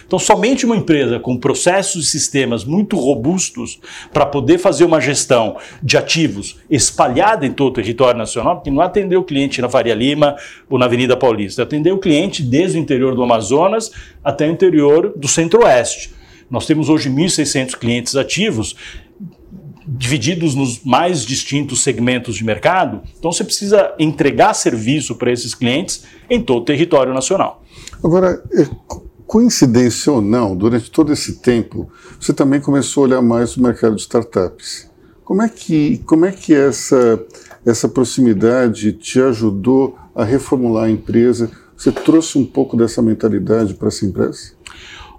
Então, 0.06 0.17
somente 0.17 0.65
uma 0.65 0.75
empresa 0.75 1.19
com 1.19 1.38
processos 1.38 2.08
e 2.08 2.10
sistemas 2.10 2.63
muito 2.63 2.97
robustos 2.97 3.80
para 4.12 4.25
poder 4.25 4.58
fazer 4.58 4.86
uma 4.86 4.99
gestão 4.99 5.58
de 5.82 5.97
ativos 5.97 6.58
espalhada 6.69 7.45
em 7.45 7.51
todo 7.51 7.69
o 7.69 7.73
território 7.73 8.17
nacional, 8.17 8.56
porque 8.56 8.71
não 8.71 8.82
atender 8.82 9.17
o 9.17 9.23
cliente 9.23 9.62
na 9.62 9.69
Faria 9.69 9.93
Lima 9.93 10.36
ou 10.69 10.77
na 10.77 10.86
Avenida 10.86 11.15
Paulista, 11.15 11.63
atender 11.63 11.91
o 11.91 11.99
cliente 11.99 12.41
desde 12.41 12.77
o 12.77 12.82
interior 12.82 13.15
do 13.15 13.23
Amazonas 13.23 13.91
até 14.23 14.47
o 14.47 14.51
interior 14.51 15.13
do 15.15 15.27
Centro-Oeste. 15.58 16.13
Nós 16.50 16.65
temos 16.65 16.88
hoje 16.88 17.10
1.600 17.10 17.76
clientes 17.78 18.15
ativos 18.15 18.76
divididos 19.88 20.54
nos 20.54 20.84
mais 20.84 21.26
distintos 21.26 21.82
segmentos 21.82 22.36
de 22.36 22.43
mercado, 22.43 23.02
então 23.17 23.32
você 23.32 23.43
precisa 23.43 23.93
entregar 23.98 24.54
serviço 24.54 25.15
para 25.15 25.32
esses 25.32 25.56
clientes 25.56 26.04
em 26.30 26.41
todo 26.41 26.62
o 26.62 26.65
território 26.65 27.13
nacional. 27.13 27.63
Agora, 28.04 28.43
é, 28.52 28.67
coincidência 29.26 30.12
ou 30.12 30.22
não, 30.22 30.58
durante 30.58 30.91
todo 30.91 31.13
esse 31.13 31.39
tempo, 31.39 31.89
você 32.20 32.34
também 32.34 32.60
começou 32.60 33.04
a 33.04 33.08
olhar 33.08 33.22
mais 33.22 33.56
o 33.56 33.63
mercado 33.63 33.96
de 33.96 34.02
startups. 34.02 34.89
Como 35.24 35.41
é 35.41 35.48
que, 35.48 36.00
como 36.06 36.26
é 36.26 36.32
que 36.34 36.54
essa, 36.54 37.22
essa 37.65 37.88
proximidade 37.88 38.91
te 38.91 39.22
ajudou 39.22 39.98
a 40.13 40.24
reformular 40.26 40.86
a 40.86 40.91
empresa? 40.91 41.50
Você 41.78 41.93
trouxe 41.93 42.38
um 42.38 42.46
pouco 42.46 42.76
dessa 42.76 43.02
mentalidade 43.02 43.74
para 43.74 43.88
essa 43.88 44.06
empresa? 44.06 44.57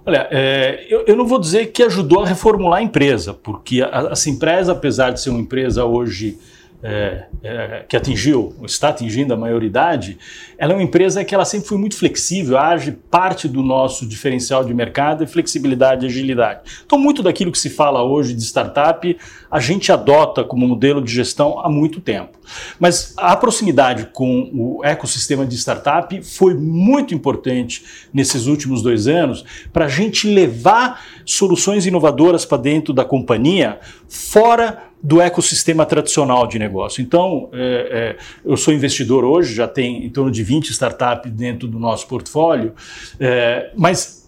Olha, 0.09 0.27
é, 0.31 0.87
eu, 0.89 1.03
eu, 1.05 1.15
não 1.15 1.23
vou 1.23 1.37
dizer 1.37 1.67
que 1.67 1.83
ajudou 1.83 2.23
a 2.23 2.25
reformular 2.25 2.79
a 2.79 2.81
empresa, 2.81 3.31
porque 3.31 3.83
a, 3.83 4.07
a 4.11 4.15
Simpresa, 4.15 4.71
apesar 4.71 5.11
de 5.11 5.21
ser 5.21 5.29
uma 5.29 5.39
empresa 5.39 5.85
hoje 5.85 6.35
é, 6.81 7.25
é, 7.43 7.85
que 7.87 7.97
atingiu, 7.97 8.55
está 8.63 8.89
atingindo 8.89 9.33
a 9.33 9.37
maioridade, 9.37 10.17
ela 10.57 10.71
é 10.71 10.75
uma 10.75 10.83
empresa 10.83 11.25
que 11.25 11.35
ela 11.35 11.43
sempre 11.43 11.67
foi 11.67 11.77
muito 11.77 11.97
flexível, 11.97 12.57
age 12.57 12.91
parte 12.91 13.47
do 13.47 13.61
nosso 13.61 14.05
diferencial 14.05 14.63
de 14.63 14.73
mercado 14.73 15.23
é 15.23 15.27
flexibilidade 15.27 16.05
e 16.05 16.09
agilidade. 16.09 16.61
Então, 16.85 16.97
muito 16.97 17.21
daquilo 17.21 17.51
que 17.51 17.59
se 17.59 17.69
fala 17.69 18.01
hoje 18.03 18.33
de 18.33 18.43
startup, 18.43 19.17
a 19.51 19.59
gente 19.59 19.91
adota 19.91 20.43
como 20.43 20.67
modelo 20.67 21.01
de 21.01 21.11
gestão 21.11 21.59
há 21.59 21.69
muito 21.69 21.99
tempo. 21.99 22.37
Mas 22.79 23.13
a 23.17 23.35
proximidade 23.35 24.09
com 24.13 24.49
o 24.53 24.81
ecossistema 24.83 25.45
de 25.45 25.57
startup 25.57 26.21
foi 26.23 26.53
muito 26.53 27.13
importante 27.13 27.83
nesses 28.13 28.47
últimos 28.47 28.81
dois 28.81 29.07
anos 29.07 29.43
para 29.73 29.85
a 29.85 29.89
gente 29.89 30.27
levar 30.27 31.03
soluções 31.25 31.85
inovadoras 31.85 32.45
para 32.45 32.57
dentro 32.57 32.93
da 32.93 33.03
companhia, 33.03 33.79
fora 34.07 34.88
do 35.01 35.21
ecossistema 35.21 35.85
tradicional 35.85 36.45
de 36.45 36.59
negócio. 36.59 37.01
Então, 37.01 37.49
é, 37.53 38.17
é, 38.17 38.17
eu 38.43 38.57
sou 38.57 38.73
investidor 38.73 39.23
hoje, 39.23 39.53
já 39.55 39.67
tem 39.67 40.05
em 40.05 40.09
torno 40.09 40.29
de 40.29 40.43
20 40.43 40.69
startups 40.71 41.31
dentro 41.31 41.67
do 41.67 41.79
nosso 41.79 42.07
portfólio, 42.07 42.73
é, 43.19 43.71
mas 43.75 44.18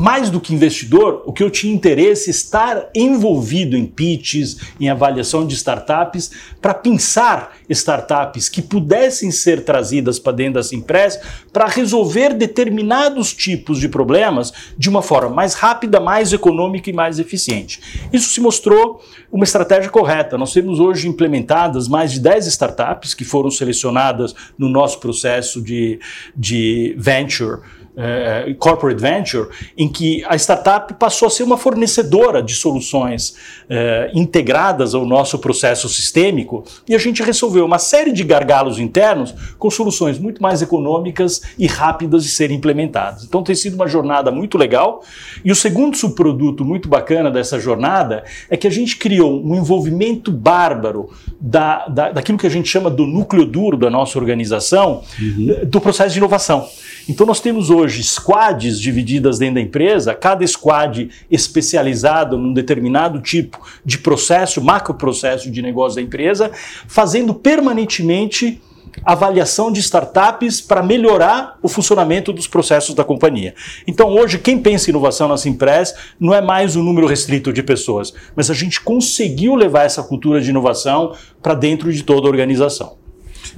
mais 0.00 0.30
do 0.30 0.40
que 0.40 0.54
investidor, 0.54 1.22
o 1.26 1.32
que 1.32 1.42
eu 1.42 1.50
tinha 1.50 1.74
interesse 1.74 2.30
é 2.30 2.32
estar 2.32 2.88
envolvido 2.94 3.76
em 3.76 3.84
pitches, 3.84 4.56
em 4.80 4.88
avaliação 4.88 5.46
de 5.46 5.54
startups, 5.54 6.30
para 6.58 6.72
pensar 6.72 7.54
startups 7.68 8.48
que 8.48 8.62
pudessem 8.62 9.30
ser 9.30 9.62
trazidas 9.62 10.18
para 10.18 10.32
dentro 10.32 10.54
da 10.54 10.62
Simpress 10.62 11.20
para 11.52 11.66
resolver 11.66 12.32
determinados 12.32 13.34
tipos 13.34 13.78
de 13.78 13.90
problemas 13.90 14.54
de 14.78 14.88
uma 14.88 15.02
forma 15.02 15.28
mais 15.34 15.52
rápida, 15.52 16.00
mais 16.00 16.32
econômica 16.32 16.88
e 16.88 16.94
mais 16.94 17.18
eficiente. 17.18 18.08
Isso 18.10 18.30
se 18.30 18.40
mostrou 18.40 19.02
uma 19.30 19.44
estratégia 19.44 19.90
correta. 19.90 20.38
Nós 20.38 20.54
temos 20.54 20.80
hoje 20.80 21.08
implementadas 21.08 21.88
mais 21.88 22.10
de 22.10 22.20
10 22.20 22.46
startups 22.46 23.12
que 23.12 23.24
foram 23.24 23.50
selecionadas 23.50 24.34
no 24.56 24.70
nosso 24.70 24.98
processo 24.98 25.60
de, 25.60 26.00
de 26.34 26.94
venture 26.96 27.60
é, 28.00 28.54
corporate 28.58 29.00
venture, 29.00 29.48
em 29.76 29.88
que 29.88 30.24
a 30.26 30.34
startup 30.36 30.94
passou 30.94 31.26
a 31.28 31.30
ser 31.30 31.42
uma 31.42 31.58
fornecedora 31.58 32.42
de 32.42 32.54
soluções 32.54 33.34
é, 33.68 34.10
integradas 34.14 34.94
ao 34.94 35.04
nosso 35.04 35.38
processo 35.38 35.88
sistêmico 35.88 36.64
e 36.88 36.94
a 36.94 36.98
gente 36.98 37.22
resolveu 37.22 37.64
uma 37.64 37.78
série 37.78 38.12
de 38.12 38.24
gargalos 38.24 38.78
internos 38.78 39.34
com 39.58 39.70
soluções 39.70 40.18
muito 40.18 40.42
mais 40.42 40.62
econômicas 40.62 41.42
e 41.58 41.66
rápidas 41.66 42.24
de 42.24 42.30
serem 42.30 42.56
implementadas. 42.56 43.24
Então 43.24 43.42
tem 43.42 43.54
sido 43.54 43.74
uma 43.74 43.86
jornada 43.86 44.30
muito 44.30 44.56
legal. 44.56 45.02
E 45.44 45.52
o 45.52 45.54
segundo 45.54 45.96
subproduto 45.96 46.64
muito 46.64 46.88
bacana 46.88 47.30
dessa 47.30 47.58
jornada 47.58 48.24
é 48.48 48.56
que 48.56 48.66
a 48.66 48.70
gente 48.70 48.96
criou 48.96 49.44
um 49.44 49.56
envolvimento 49.56 50.32
bárbaro 50.32 51.10
da, 51.40 51.86
da, 51.88 52.12
daquilo 52.12 52.38
que 52.38 52.46
a 52.46 52.50
gente 52.50 52.68
chama 52.68 52.88
do 52.88 53.06
núcleo 53.06 53.44
duro 53.44 53.76
da 53.76 53.90
nossa 53.90 54.18
organização, 54.18 55.02
uhum. 55.20 55.66
do 55.66 55.80
processo 55.80 56.12
de 56.12 56.18
inovação. 56.18 56.68
Então 57.08 57.26
nós 57.26 57.40
temos 57.40 57.70
hoje 57.70 58.02
squads 58.02 58.80
divididas 58.80 59.38
dentro 59.38 59.56
da 59.56 59.60
empresa, 59.60 60.14
cada 60.14 60.46
squad 60.46 61.10
especializado 61.30 62.38
num 62.38 62.52
determinado 62.52 63.20
tipo 63.20 63.60
de 63.84 63.98
processo, 63.98 64.60
macroprocesso 64.60 65.50
de 65.50 65.62
negócio 65.62 65.96
da 65.96 66.02
empresa, 66.02 66.50
fazendo 66.86 67.34
permanentemente 67.34 68.60
avaliação 69.04 69.70
de 69.70 69.80
startups 69.80 70.60
para 70.60 70.82
melhorar 70.82 71.58
o 71.62 71.68
funcionamento 71.68 72.32
dos 72.32 72.46
processos 72.46 72.94
da 72.94 73.04
companhia. 73.04 73.54
Então, 73.86 74.08
hoje, 74.08 74.38
quem 74.38 74.58
pensa 74.58 74.88
em 74.88 74.92
inovação 74.92 75.28
na 75.28 75.36
Simpress 75.36 75.94
não 76.18 76.34
é 76.34 76.40
mais 76.40 76.76
um 76.76 76.82
número 76.82 77.06
restrito 77.06 77.52
de 77.52 77.62
pessoas, 77.62 78.12
mas 78.34 78.50
a 78.50 78.54
gente 78.54 78.80
conseguiu 78.80 79.54
levar 79.54 79.84
essa 79.84 80.02
cultura 80.02 80.40
de 80.40 80.50
inovação 80.50 81.14
para 81.42 81.54
dentro 81.54 81.92
de 81.92 82.02
toda 82.02 82.26
a 82.26 82.30
organização. 82.30 82.98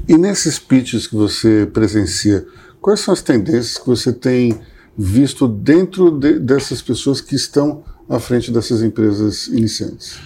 E 0.08 0.16
nesses 0.16 0.58
pitches 0.58 1.06
que 1.06 1.16
você 1.16 1.66
presencia, 1.72 2.44
Quais 2.82 2.98
são 2.98 3.14
as 3.14 3.22
tendências 3.22 3.78
que 3.78 3.86
você 3.86 4.12
tem 4.12 4.58
visto 4.98 5.46
dentro 5.46 6.10
de, 6.10 6.40
dessas 6.40 6.82
pessoas 6.82 7.20
que 7.20 7.36
estão 7.36 7.84
à 8.08 8.18
frente 8.18 8.50
dessas 8.50 8.82
empresas 8.82 9.46
iniciantes? 9.46 10.18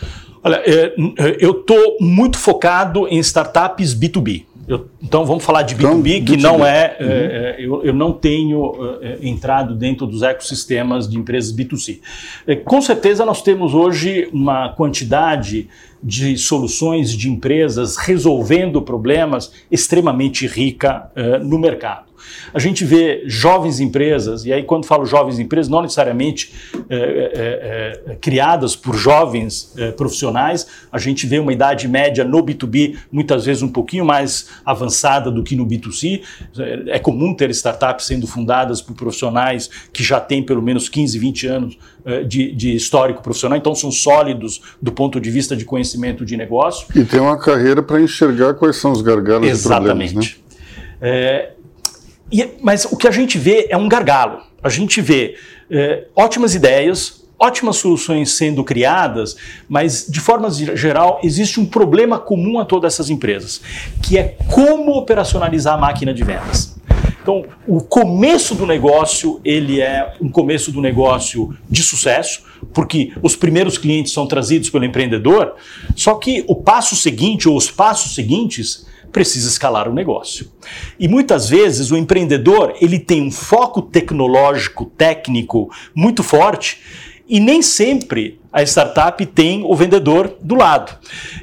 Olha, 0.42 0.62
é, 0.64 0.94
é, 1.18 1.36
eu 1.38 1.60
estou 1.60 1.98
muito 2.00 2.38
focado 2.38 3.06
em 3.08 3.18
startups 3.18 3.94
B2B. 3.94 4.46
Eu, 4.66 4.88
então 5.00 5.24
vamos 5.24 5.44
falar 5.44 5.62
de 5.62 5.76
B2B, 5.76 5.82
então, 5.82 6.02
que 6.02 6.32
B2B. 6.36 6.40
não 6.40 6.66
é, 6.66 6.96
uhum. 6.98 7.06
é 7.08 7.56
eu, 7.58 7.84
eu, 7.84 7.92
não 7.92 8.12
tenho 8.12 8.72
é, 9.00 9.18
entrado 9.22 9.76
dentro 9.76 10.06
dos 10.06 10.22
ecossistemas 10.22 11.06
de 11.08 11.18
empresas 11.18 11.54
B2C. 11.54 12.00
É, 12.46 12.56
com 12.56 12.80
certeza 12.80 13.24
nós 13.24 13.42
temos 13.42 13.74
hoje 13.74 14.28
uma 14.32 14.70
quantidade 14.70 15.68
de 16.02 16.38
soluções 16.38 17.12
de 17.12 17.28
empresas 17.28 17.96
resolvendo 17.96 18.80
problemas 18.80 19.52
extremamente 19.70 20.46
rica 20.46 21.10
no 21.42 21.58
mercado. 21.58 22.06
A 22.52 22.58
gente 22.58 22.84
vê 22.84 23.22
jovens 23.26 23.80
empresas, 23.80 24.44
e 24.44 24.52
aí 24.52 24.62
quando 24.62 24.86
falo 24.86 25.04
jovens 25.04 25.38
empresas, 25.38 25.70
não 25.70 25.82
necessariamente 25.82 26.52
é, 26.88 26.96
é, 26.96 28.12
é, 28.12 28.16
criadas 28.16 28.76
por 28.76 28.96
jovens 28.96 29.74
profissionais, 29.96 30.66
a 30.90 30.98
gente 30.98 31.26
vê 31.26 31.38
uma 31.38 31.52
idade 31.52 31.88
média 31.88 32.24
no 32.24 32.42
B2B 32.42 32.96
muitas 33.10 33.44
vezes 33.44 33.62
um 33.62 33.68
pouquinho 33.68 34.04
mais 34.04 34.48
avançada 34.64 35.30
do 35.30 35.42
que 35.42 35.56
no 35.56 35.66
B2C. 35.66 36.22
É 36.86 36.98
comum 36.98 37.34
ter 37.34 37.50
startups 37.50 38.06
sendo 38.06 38.26
fundadas 38.26 38.80
por 38.80 38.94
profissionais 38.94 39.68
que 39.92 40.02
já 40.02 40.20
têm 40.20 40.42
pelo 40.42 40.62
menos 40.62 40.88
15, 40.88 41.18
20 41.18 41.46
anos 41.46 41.78
de, 42.26 42.52
de 42.52 42.74
histórico 42.74 43.22
profissional, 43.22 43.58
então 43.58 43.74
são 43.74 43.90
sólidos 43.90 44.62
do 44.80 44.92
ponto 44.92 45.20
de 45.20 45.30
vista 45.30 45.56
de 45.56 45.64
conhecimento 45.64 46.24
de 46.24 46.36
negócio. 46.36 46.86
E 46.94 47.04
tem 47.04 47.20
uma 47.20 47.38
carreira 47.38 47.82
para 47.82 48.00
enxergar 48.00 48.54
quais 48.54 48.76
são 48.76 48.92
os 48.92 49.02
gargalos 49.02 49.48
Exatamente. 49.48 50.10
e 50.10 50.14
problemas. 50.14 50.26
Né? 50.26 50.46
É, 51.00 51.52
e, 52.30 52.48
mas 52.60 52.84
o 52.84 52.96
que 52.96 53.06
a 53.06 53.10
gente 53.10 53.38
vê 53.38 53.66
é 53.70 53.76
um 53.76 53.88
gargalo. 53.88 54.42
A 54.62 54.68
gente 54.68 55.00
vê 55.00 55.36
é, 55.70 56.04
ótimas 56.14 56.54
ideias, 56.54 57.24
ótimas 57.38 57.76
soluções 57.76 58.32
sendo 58.32 58.64
criadas, 58.64 59.36
mas 59.68 60.06
de 60.08 60.20
forma 60.20 60.50
geral 60.50 61.20
existe 61.22 61.60
um 61.60 61.66
problema 61.66 62.18
comum 62.18 62.58
a 62.58 62.64
todas 62.64 62.94
essas 62.94 63.10
empresas, 63.10 63.60
que 64.02 64.18
é 64.18 64.36
como 64.52 64.92
operacionalizar 64.92 65.74
a 65.74 65.78
máquina 65.78 66.12
de 66.12 66.24
vendas. 66.24 66.76
Então, 67.22 67.44
o 67.66 67.80
começo 67.80 68.54
do 68.54 68.64
negócio, 68.64 69.40
ele 69.44 69.80
é 69.80 70.14
um 70.20 70.28
começo 70.28 70.70
do 70.70 70.80
negócio 70.80 71.52
de 71.68 71.82
sucesso, 71.82 72.44
porque 72.72 73.12
os 73.20 73.34
primeiros 73.34 73.76
clientes 73.76 74.12
são 74.12 74.28
trazidos 74.28 74.70
pelo 74.70 74.84
empreendedor, 74.84 75.56
só 75.96 76.14
que 76.14 76.44
o 76.46 76.54
passo 76.54 76.94
seguinte 76.94 77.48
ou 77.48 77.56
os 77.56 77.68
passos 77.68 78.14
seguintes 78.14 78.86
precisa 79.12 79.48
escalar 79.48 79.88
o 79.88 79.94
negócio. 79.94 80.50
E 80.98 81.08
muitas 81.08 81.48
vezes 81.48 81.90
o 81.90 81.96
empreendedor 81.96 82.74
ele 82.80 82.98
tem 82.98 83.22
um 83.22 83.30
foco 83.30 83.82
tecnológico, 83.82 84.86
técnico 84.86 85.70
muito 85.94 86.22
forte 86.22 86.80
e 87.28 87.40
nem 87.40 87.60
sempre 87.60 88.40
a 88.52 88.62
startup 88.62 89.24
tem 89.26 89.64
o 89.64 89.74
vendedor 89.74 90.34
do 90.40 90.54
lado. 90.54 90.96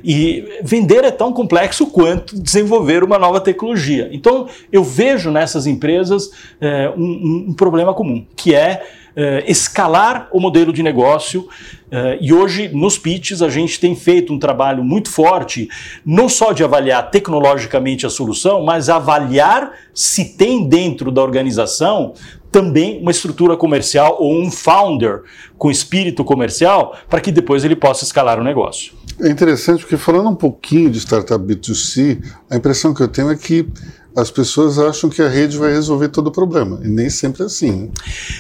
E 0.04 0.60
vender 0.64 1.04
é 1.04 1.12
tão 1.12 1.32
complexo 1.32 1.88
quanto 1.88 2.40
desenvolver 2.42 3.04
uma 3.04 3.20
nova 3.20 3.40
tecnologia. 3.40 4.10
Então 4.12 4.48
eu 4.72 4.84
vejo 4.84 5.30
nessas 5.30 5.68
empresas 5.68 6.32
é, 6.60 6.92
um, 6.98 7.48
um 7.50 7.54
problema 7.54 7.94
comum, 7.94 8.26
que 8.36 8.56
é 8.56 8.82
uh, 9.16 9.44
escalar 9.48 10.28
o 10.32 10.40
modelo 10.40 10.74
de 10.74 10.84
negócio. 10.84 11.42
Uh, 11.42 12.18
e 12.20 12.34
hoje, 12.34 12.70
nos 12.70 12.98
pitches, 12.98 13.42
a 13.42 13.50
gente 13.50 13.80
tem 13.80 13.96
feito 13.96 14.34
um 14.34 14.40
trabalho 14.40 14.84
muito 14.84 15.10
forte, 15.10 15.70
não 16.06 16.28
só 16.28 16.52
de 16.52 16.64
avaliar 16.64 17.12
tecnologicamente 17.12 18.06
a 18.06 18.10
solução, 18.10 18.64
mas 18.64 18.90
avaliar 18.90 19.72
se 19.94 20.36
tem 20.36 20.68
dentro 20.68 21.12
da 21.12 21.22
organização 21.22 22.14
também 22.52 23.02
uma 23.02 23.10
estrutura 23.10 23.58
comercial 23.58 24.18
ou 24.20 24.40
um 24.40 24.52
founder 24.52 25.24
com 25.58 25.72
espírito 25.72 26.24
comercial 26.24 26.96
para 27.10 27.20
que 27.20 27.32
depois 27.32 27.64
ele 27.66 27.76
possa 27.76 28.04
escalar 28.04 28.40
o 28.40 28.44
negócio. 28.44 28.94
É 29.20 29.30
interessante 29.30 29.82
porque 29.82 29.98
falando 29.98 30.30
um 30.30 30.36
pouquinho 30.36 30.90
de 30.90 31.00
startup 31.00 31.44
B2C, 31.44 32.24
a 32.50 32.56
impressão 32.56 32.94
que 32.94 33.02
eu 33.02 33.08
tenho 33.08 33.32
é 33.32 33.36
que 33.36 33.68
as 34.16 34.30
pessoas 34.30 34.78
acham 34.78 35.10
que 35.10 35.22
a 35.22 35.28
rede 35.28 35.58
vai 35.58 35.72
resolver 35.72 36.10
todo 36.10 36.28
o 36.28 36.32
problema. 36.32 36.80
E 36.84 36.88
nem 36.88 37.10
sempre 37.10 37.44
é 37.44 37.46
assim. 37.46 37.72
Né? 37.72 37.90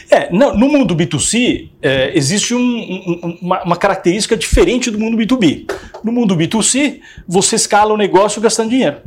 É, 0.10 0.32
não, 0.32 0.56
no 0.56 0.68
mundo 0.70 0.96
B2C, 0.96 1.70
é, 1.82 2.16
existe 2.16 2.54
um, 2.54 2.60
um, 2.60 3.38
uma, 3.42 3.64
uma, 3.64 3.76
característica 3.76 4.38
diferente 4.38 4.92
do 4.92 5.00
mundo 5.00 5.18
B2B. 5.18 5.72
No 6.04 6.12
mundo 6.12 6.36
B2C, 6.36 7.00
você 7.28 7.56
escala 7.56 7.94
o 7.94 7.98
negócio 7.98 8.42
gastando 8.42 8.70
dinheiro. 8.70 8.98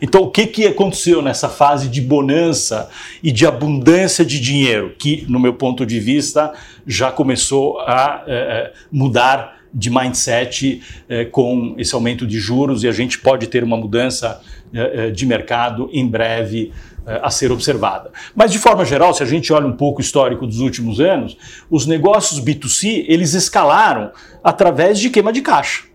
Então, 0.00 0.22
o 0.22 0.30
que, 0.30 0.46
que 0.46 0.66
aconteceu 0.66 1.20
nessa 1.22 1.48
fase 1.48 1.88
de 1.88 2.00
bonança 2.00 2.88
e 3.22 3.30
de 3.30 3.46
abundância 3.46 4.24
de 4.24 4.40
dinheiro, 4.40 4.94
que, 4.98 5.24
no 5.28 5.38
meu 5.38 5.54
ponto 5.54 5.84
de 5.84 6.00
vista, 6.00 6.52
já 6.86 7.10
começou 7.12 7.78
a 7.80 8.24
é, 8.26 8.34
é 8.34 8.72
mudar 8.90 9.57
de 9.72 9.90
mindset 9.90 10.82
é, 11.08 11.24
com 11.24 11.74
esse 11.78 11.94
aumento 11.94 12.26
de 12.26 12.38
juros 12.38 12.84
e 12.84 12.88
a 12.88 12.92
gente 12.92 13.18
pode 13.18 13.46
ter 13.46 13.62
uma 13.64 13.76
mudança 13.76 14.40
é, 14.72 15.06
é, 15.06 15.10
de 15.10 15.26
mercado 15.26 15.88
em 15.92 16.06
breve 16.06 16.72
é, 17.06 17.20
a 17.22 17.30
ser 17.30 17.50
observada. 17.50 18.10
Mas 18.34 18.52
de 18.52 18.58
forma 18.58 18.84
geral, 18.84 19.14
se 19.14 19.22
a 19.22 19.26
gente 19.26 19.52
olha 19.52 19.66
um 19.66 19.76
pouco 19.76 20.00
o 20.00 20.02
histórico 20.02 20.46
dos 20.46 20.60
últimos 20.60 21.00
anos, 21.00 21.36
os 21.70 21.86
negócios 21.86 22.40
B2C 22.40 23.04
eles 23.08 23.34
escalaram 23.34 24.12
através 24.44 24.98
de 24.98 25.10
queima 25.10 25.32
de 25.32 25.40
caixa 25.40 25.87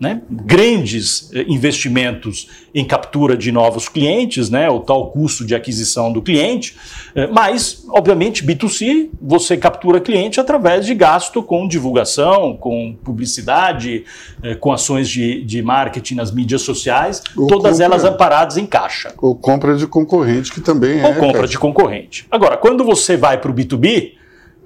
né, 0.00 0.22
grandes 0.30 1.30
eh, 1.34 1.44
investimentos 1.48 2.48
em 2.72 2.84
captura 2.84 3.36
de 3.36 3.50
novos 3.50 3.88
clientes, 3.88 4.48
né, 4.48 4.70
o 4.70 4.78
tal 4.78 5.10
custo 5.10 5.44
de 5.44 5.54
aquisição 5.54 6.12
do 6.12 6.22
cliente, 6.22 6.76
eh, 7.16 7.26
mas, 7.26 7.84
obviamente, 7.90 8.44
B2C, 8.46 9.08
você 9.20 9.56
captura 9.56 10.00
cliente 10.00 10.38
através 10.38 10.86
de 10.86 10.94
gasto 10.94 11.42
com 11.42 11.66
divulgação, 11.66 12.56
com 12.56 12.96
publicidade, 13.02 14.04
eh, 14.42 14.54
com 14.54 14.72
ações 14.72 15.08
de, 15.08 15.42
de 15.42 15.62
marketing 15.62 16.14
nas 16.14 16.30
mídias 16.30 16.62
sociais, 16.62 17.22
ou 17.36 17.48
todas 17.48 17.72
compra, 17.72 17.84
elas 17.84 18.04
amparadas 18.04 18.56
em 18.56 18.66
caixa. 18.66 19.12
Ou 19.18 19.34
compra 19.34 19.76
de 19.76 19.86
concorrente, 19.86 20.52
que 20.52 20.60
também 20.60 21.00
é. 21.00 21.06
Ou 21.08 21.14
compra 21.14 21.40
caixa. 21.40 21.48
de 21.48 21.58
concorrente. 21.58 22.26
Agora, 22.30 22.56
quando 22.56 22.84
você 22.84 23.16
vai 23.16 23.38
para 23.38 23.50
o 23.50 23.54
B2B, 23.54 24.17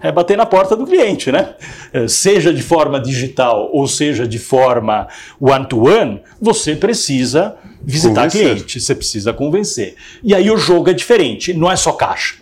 é 0.02 0.10
bater 0.10 0.36
na 0.36 0.44
porta 0.44 0.76
do 0.76 0.86
cliente, 0.86 1.30
né? 1.30 1.54
É, 1.92 2.08
seja 2.08 2.52
de 2.52 2.62
forma 2.62 3.00
digital 3.00 3.70
ou 3.72 3.86
seja 3.86 4.26
de 4.26 4.38
forma 4.38 5.08
one-to-one, 5.40 6.16
-one, 6.16 6.20
você 6.40 6.74
precisa 6.74 7.56
visitar 7.82 8.24
convencer. 8.24 8.40
cliente, 8.40 8.80
você 8.80 8.94
precisa 8.94 9.32
convencer. 9.32 9.94
E 10.22 10.34
aí 10.34 10.50
o 10.50 10.56
jogo 10.56 10.90
é 10.90 10.92
diferente, 10.92 11.52
não 11.52 11.70
é 11.70 11.76
só 11.76 11.92
caixa. 11.92 12.41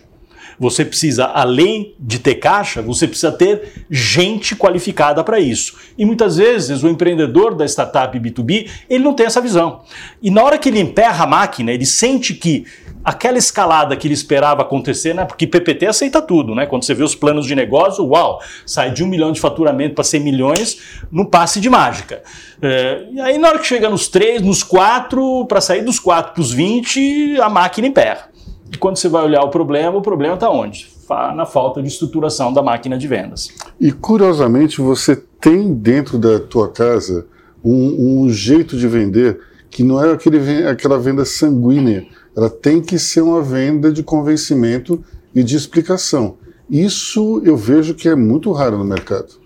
Você 0.61 0.85
precisa, 0.85 1.25
além 1.25 1.95
de 1.99 2.19
ter 2.19 2.35
caixa, 2.35 2.83
você 2.83 3.07
precisa 3.07 3.31
ter 3.31 3.83
gente 3.89 4.55
qualificada 4.55 5.23
para 5.23 5.39
isso. 5.39 5.75
E 5.97 6.05
muitas 6.05 6.37
vezes 6.37 6.83
o 6.83 6.87
empreendedor 6.87 7.55
da 7.55 7.65
startup 7.65 8.15
B2B, 8.19 8.69
ele 8.87 9.03
não 9.03 9.15
tem 9.15 9.25
essa 9.25 9.41
visão. 9.41 9.81
E 10.21 10.29
na 10.29 10.43
hora 10.43 10.59
que 10.59 10.69
ele 10.69 10.79
emperra 10.79 11.23
a 11.23 11.27
máquina, 11.27 11.71
ele 11.71 11.83
sente 11.83 12.35
que 12.35 12.67
aquela 13.03 13.39
escalada 13.39 13.95
que 13.95 14.05
ele 14.05 14.13
esperava 14.13 14.61
acontecer, 14.61 15.15
né? 15.15 15.25
Porque 15.25 15.47
PPT 15.47 15.87
aceita 15.87 16.21
tudo, 16.21 16.53
né? 16.53 16.67
Quando 16.67 16.83
você 16.83 16.93
vê 16.93 17.03
os 17.03 17.15
planos 17.15 17.47
de 17.47 17.55
negócio, 17.55 18.05
uau, 18.05 18.39
sai 18.63 18.91
de 18.91 19.03
um 19.03 19.07
milhão 19.07 19.31
de 19.31 19.39
faturamento 19.39 19.95
para 19.95 20.03
100 20.03 20.19
milhões 20.19 20.77
no 21.11 21.25
passe 21.25 21.59
de 21.59 21.71
mágica. 21.71 22.21
É, 22.61 23.07
e 23.11 23.19
aí, 23.19 23.39
na 23.39 23.47
hora 23.47 23.57
que 23.57 23.65
chega 23.65 23.89
nos 23.89 24.07
três, 24.07 24.43
nos 24.43 24.61
quatro, 24.61 25.43
para 25.47 25.59
sair 25.59 25.81
dos 25.81 25.99
quatro 25.99 26.33
para 26.33 26.41
os 26.41 26.53
20, 26.53 27.41
a 27.41 27.49
máquina 27.49 27.87
emperra. 27.87 28.30
E 28.71 28.77
quando 28.77 28.97
você 28.97 29.09
vai 29.09 29.23
olhar 29.23 29.41
o 29.43 29.49
problema, 29.49 29.97
o 29.97 30.01
problema 30.01 30.35
está 30.35 30.49
onde? 30.49 30.89
Na 31.35 31.45
falta 31.45 31.81
de 31.81 31.89
estruturação 31.89 32.53
da 32.53 32.63
máquina 32.63 32.97
de 32.97 33.05
vendas. 33.07 33.49
E 33.79 33.91
curiosamente, 33.91 34.79
você 34.79 35.15
tem 35.41 35.73
dentro 35.73 36.17
da 36.17 36.39
tua 36.39 36.69
casa 36.69 37.25
um, 37.63 38.23
um 38.23 38.29
jeito 38.29 38.77
de 38.77 38.87
vender 38.87 39.39
que 39.69 39.83
não 39.83 40.03
é 40.03 40.11
aquele, 40.11 40.65
aquela 40.67 40.97
venda 40.97 41.25
sanguínea 41.25 42.05
ela 42.35 42.49
tem 42.49 42.81
que 42.81 42.97
ser 42.97 43.21
uma 43.21 43.41
venda 43.41 43.91
de 43.91 44.03
convencimento 44.03 45.03
e 45.35 45.43
de 45.43 45.55
explicação. 45.55 46.37
Isso 46.69 47.41
eu 47.43 47.57
vejo 47.57 47.93
que 47.93 48.07
é 48.07 48.15
muito 48.15 48.51
raro 48.51 48.77
no 48.77 48.85
mercado. 48.85 49.41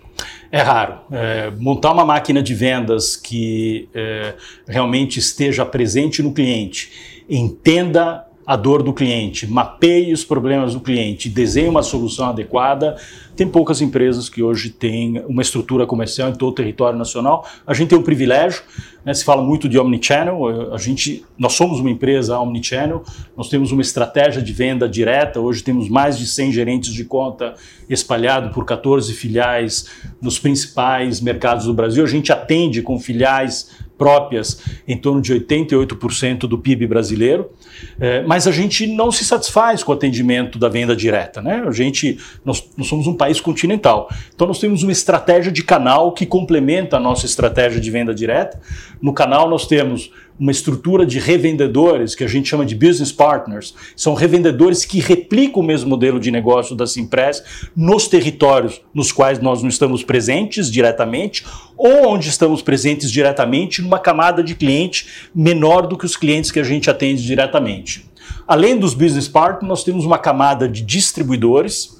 É 0.50 0.62
raro. 0.62 1.00
É, 1.10 1.50
montar 1.58 1.92
uma 1.92 2.04
máquina 2.04 2.42
de 2.42 2.54
vendas 2.54 3.16
que 3.16 3.88
é, 3.92 4.34
realmente 4.66 5.18
esteja 5.18 5.66
presente 5.66 6.22
no 6.22 6.32
cliente, 6.32 7.24
entenda 7.28 8.25
a 8.46 8.54
dor 8.54 8.82
do 8.82 8.92
cliente, 8.92 9.44
mapeie 9.44 10.12
os 10.12 10.24
problemas 10.24 10.72
do 10.72 10.80
cliente, 10.80 11.28
desenhe 11.28 11.68
uma 11.68 11.82
solução 11.82 12.28
adequada. 12.28 12.96
Tem 13.34 13.46
poucas 13.46 13.82
empresas 13.82 14.28
que 14.28 14.40
hoje 14.40 14.70
têm 14.70 15.20
uma 15.26 15.42
estrutura 15.42 15.84
comercial 15.84 16.30
em 16.30 16.32
todo 16.32 16.50
o 16.50 16.54
território 16.54 16.96
nacional. 16.96 17.44
A 17.66 17.74
gente 17.74 17.88
tem 17.88 17.98
um 17.98 18.02
privilégio, 18.02 18.62
né, 19.04 19.12
se 19.12 19.24
fala 19.24 19.42
muito 19.42 19.68
de 19.68 19.78
omnichannel, 19.78 20.72
a 20.72 20.78
gente, 20.78 21.24
nós 21.36 21.54
somos 21.54 21.80
uma 21.80 21.90
empresa 21.90 22.38
omnichannel, 22.38 23.02
nós 23.36 23.48
temos 23.48 23.72
uma 23.72 23.82
estratégia 23.82 24.40
de 24.40 24.52
venda 24.52 24.88
direta, 24.88 25.40
hoje 25.40 25.64
temos 25.64 25.88
mais 25.88 26.16
de 26.16 26.26
100 26.26 26.52
gerentes 26.52 26.92
de 26.92 27.04
conta 27.04 27.54
espalhados 27.88 28.54
por 28.54 28.64
14 28.64 29.12
filiais 29.12 29.86
nos 30.22 30.38
principais 30.38 31.20
mercados 31.20 31.66
do 31.66 31.74
Brasil. 31.74 32.04
A 32.04 32.08
gente 32.08 32.32
atende 32.32 32.80
com 32.80 32.98
filiais 32.98 33.85
próprias 33.96 34.60
em 34.86 34.96
torno 34.96 35.20
de 35.20 35.34
88% 35.34 36.40
do 36.40 36.58
PIB 36.58 36.86
brasileiro, 36.86 37.50
é, 37.98 38.22
mas 38.22 38.46
a 38.46 38.52
gente 38.52 38.86
não 38.86 39.10
se 39.10 39.24
satisfaz 39.24 39.82
com 39.82 39.92
o 39.92 39.94
atendimento 39.94 40.58
da 40.58 40.68
venda 40.68 40.94
direta. 40.94 41.40
Né? 41.40 41.64
A 41.66 41.70
gente, 41.70 42.18
nós, 42.44 42.68
nós 42.76 42.86
somos 42.86 43.06
um 43.06 43.14
país 43.14 43.40
continental, 43.40 44.08
então 44.34 44.46
nós 44.46 44.58
temos 44.58 44.82
uma 44.82 44.92
estratégia 44.92 45.50
de 45.50 45.62
canal 45.62 46.12
que 46.12 46.26
complementa 46.26 46.96
a 46.96 47.00
nossa 47.00 47.26
estratégia 47.26 47.80
de 47.80 47.90
venda 47.90 48.14
direta. 48.14 48.60
No 49.00 49.12
canal 49.12 49.48
nós 49.48 49.66
temos 49.66 50.10
uma 50.38 50.50
estrutura 50.50 51.06
de 51.06 51.18
revendedores 51.18 52.14
que 52.14 52.24
a 52.24 52.26
gente 52.26 52.48
chama 52.48 52.66
de 52.66 52.74
business 52.74 53.12
partners. 53.12 53.74
São 53.96 54.14
revendedores 54.14 54.84
que 54.84 55.00
replicam 55.00 55.62
o 55.62 55.66
mesmo 55.66 55.88
modelo 55.88 56.20
de 56.20 56.30
negócio 56.30 56.76
da 56.76 56.86
Simpress 56.86 57.42
nos 57.74 58.06
territórios 58.06 58.80
nos 58.94 59.12
quais 59.12 59.40
nós 59.40 59.62
não 59.62 59.68
estamos 59.68 60.02
presentes 60.02 60.70
diretamente 60.70 61.44
ou 61.76 62.08
onde 62.08 62.28
estamos 62.28 62.62
presentes 62.62 63.10
diretamente 63.10 63.82
numa 63.82 63.98
camada 63.98 64.42
de 64.42 64.54
cliente 64.54 65.28
menor 65.34 65.86
do 65.86 65.96
que 65.96 66.06
os 66.06 66.16
clientes 66.16 66.50
que 66.50 66.60
a 66.60 66.64
gente 66.64 66.90
atende 66.90 67.22
diretamente. 67.22 68.06
Além 68.46 68.78
dos 68.78 68.94
business 68.94 69.28
partners, 69.28 69.68
nós 69.68 69.84
temos 69.84 70.04
uma 70.04 70.18
camada 70.18 70.68
de 70.68 70.82
distribuidores 70.82 71.95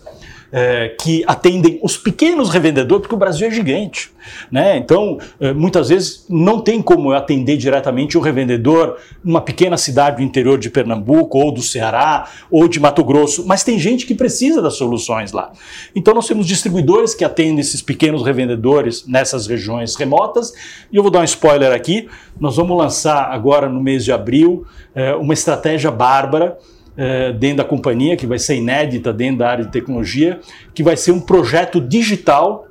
é, 0.56 0.88
que 0.98 1.22
atendem 1.26 1.78
os 1.82 1.98
pequenos 1.98 2.48
revendedores, 2.48 3.02
porque 3.02 3.14
o 3.14 3.18
Brasil 3.18 3.46
é 3.46 3.50
gigante. 3.50 4.10
Né? 4.50 4.78
Então, 4.78 5.18
é, 5.38 5.52
muitas 5.52 5.90
vezes 5.90 6.24
não 6.30 6.62
tem 6.62 6.80
como 6.80 7.10
eu 7.10 7.14
atender 7.14 7.58
diretamente 7.58 8.16
o 8.16 8.22
revendedor 8.22 8.96
numa 9.22 9.42
pequena 9.42 9.76
cidade 9.76 10.16
do 10.16 10.22
interior 10.22 10.58
de 10.58 10.70
Pernambuco, 10.70 11.36
ou 11.36 11.52
do 11.52 11.60
Ceará, 11.60 12.30
ou 12.50 12.66
de 12.68 12.80
Mato 12.80 13.04
Grosso, 13.04 13.44
mas 13.46 13.62
tem 13.62 13.78
gente 13.78 14.06
que 14.06 14.14
precisa 14.14 14.62
das 14.62 14.76
soluções 14.76 15.30
lá. 15.30 15.52
Então, 15.94 16.14
nós 16.14 16.26
temos 16.26 16.46
distribuidores 16.46 17.14
que 17.14 17.22
atendem 17.22 17.60
esses 17.60 17.82
pequenos 17.82 18.24
revendedores 18.24 19.06
nessas 19.06 19.46
regiões 19.46 19.94
remotas, 19.94 20.54
e 20.90 20.96
eu 20.96 21.02
vou 21.02 21.12
dar 21.12 21.20
um 21.20 21.24
spoiler 21.24 21.70
aqui: 21.70 22.08
nós 22.40 22.56
vamos 22.56 22.78
lançar 22.78 23.30
agora 23.30 23.68
no 23.68 23.82
mês 23.82 24.06
de 24.06 24.10
abril 24.10 24.64
é, 24.94 25.14
uma 25.14 25.34
estratégia 25.34 25.90
bárbara 25.90 26.56
é, 26.96 27.32
dentro 27.32 27.59
da 27.59 27.64
companhia, 27.64 28.16
que 28.16 28.26
vai 28.26 28.38
ser 28.38 28.56
inédita 28.56 29.12
dentro 29.12 29.38
da 29.38 29.48
área 29.48 29.64
de 29.64 29.70
tecnologia, 29.70 30.40
que 30.74 30.82
vai 30.82 30.96
ser 30.96 31.12
um 31.12 31.20
projeto 31.20 31.80
digital 31.80 32.66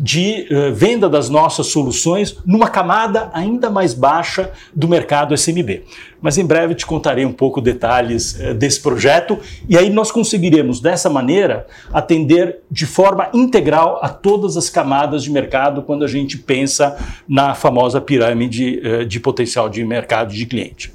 de 0.00 0.48
uh, 0.50 0.74
venda 0.74 1.10
das 1.10 1.28
nossas 1.28 1.66
soluções 1.66 2.38
numa 2.46 2.68
camada 2.70 3.30
ainda 3.34 3.68
mais 3.68 3.92
baixa 3.92 4.50
do 4.74 4.88
mercado 4.88 5.34
SMB. 5.34 5.84
Mas 6.22 6.38
em 6.38 6.46
breve 6.46 6.74
te 6.74 6.86
contarei 6.86 7.26
um 7.26 7.32
pouco 7.32 7.60
detalhes 7.60 8.34
uh, 8.40 8.54
desse 8.54 8.80
projeto 8.80 9.38
e 9.68 9.76
aí 9.76 9.90
nós 9.90 10.10
conseguiremos 10.10 10.80
dessa 10.80 11.10
maneira 11.10 11.66
atender 11.92 12.60
de 12.70 12.86
forma 12.86 13.28
integral 13.34 14.00
a 14.02 14.08
todas 14.08 14.56
as 14.56 14.70
camadas 14.70 15.22
de 15.22 15.30
mercado 15.30 15.82
quando 15.82 16.02
a 16.02 16.08
gente 16.08 16.38
pensa 16.38 16.96
na 17.28 17.54
famosa 17.54 18.00
pirâmide 18.00 19.06
de 19.06 19.20
potencial 19.20 19.68
de 19.68 19.84
mercado 19.84 20.32
de 20.32 20.46
cliente. 20.46 20.92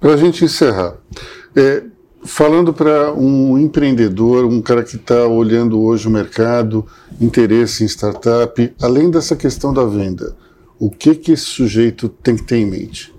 Para 0.00 0.14
a 0.14 0.16
gente 0.16 0.44
encerrar, 0.44 0.96
é, 1.54 1.84
Falando 2.22 2.72
para 2.74 3.12
um 3.14 3.58
empreendedor, 3.58 4.44
um 4.44 4.60
cara 4.60 4.82
que 4.82 4.96
está 4.96 5.26
olhando 5.26 5.80
hoje 5.80 6.06
o 6.06 6.10
mercado, 6.10 6.86
interesse 7.18 7.82
em 7.82 7.86
startup, 7.86 8.72
além 8.80 9.10
dessa 9.10 9.34
questão 9.34 9.72
da 9.72 9.84
venda, 9.84 10.36
o 10.78 10.90
que, 10.90 11.14
que 11.14 11.32
esse 11.32 11.44
sujeito 11.44 12.08
tem 12.08 12.36
que 12.36 12.42
ter 12.42 12.58
em 12.58 12.66
mente? 12.66 13.12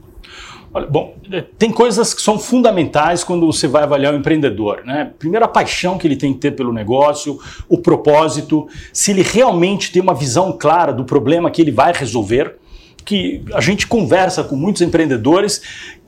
Olha, 0.73 0.87
bom, 0.87 1.15
é, 1.31 1.41
tem 1.41 1.71
coisas 1.71 2.13
que 2.13 2.21
são 2.21 2.39
fundamentais 2.39 3.23
quando 3.23 3.45
você 3.45 3.67
vai 3.67 3.83
avaliar 3.83 4.13
o 4.13 4.17
empreendedor. 4.17 4.83
Né? 4.85 5.11
Primeiro, 5.17 5.45
a 5.45 5.47
paixão 5.47 5.97
que 5.97 6.07
ele 6.07 6.15
tem 6.15 6.33
que 6.33 6.39
ter 6.39 6.51
pelo 6.51 6.71
negócio, 6.71 7.39
o 7.67 7.79
propósito, 7.79 8.67
se 8.93 9.11
ele 9.11 9.23
realmente 9.23 9.91
tem 9.91 10.01
uma 10.01 10.13
visão 10.13 10.55
clara 10.57 10.93
do 10.93 11.03
problema 11.03 11.51
que 11.51 11.61
ele 11.61 11.71
vai 11.71 11.91
resolver 11.91 12.55
que 13.03 13.43
a 13.53 13.61
gente 13.61 13.87
conversa 13.87 14.43
com 14.43 14.55
muitos 14.55 14.81
empreendedores 14.81 15.61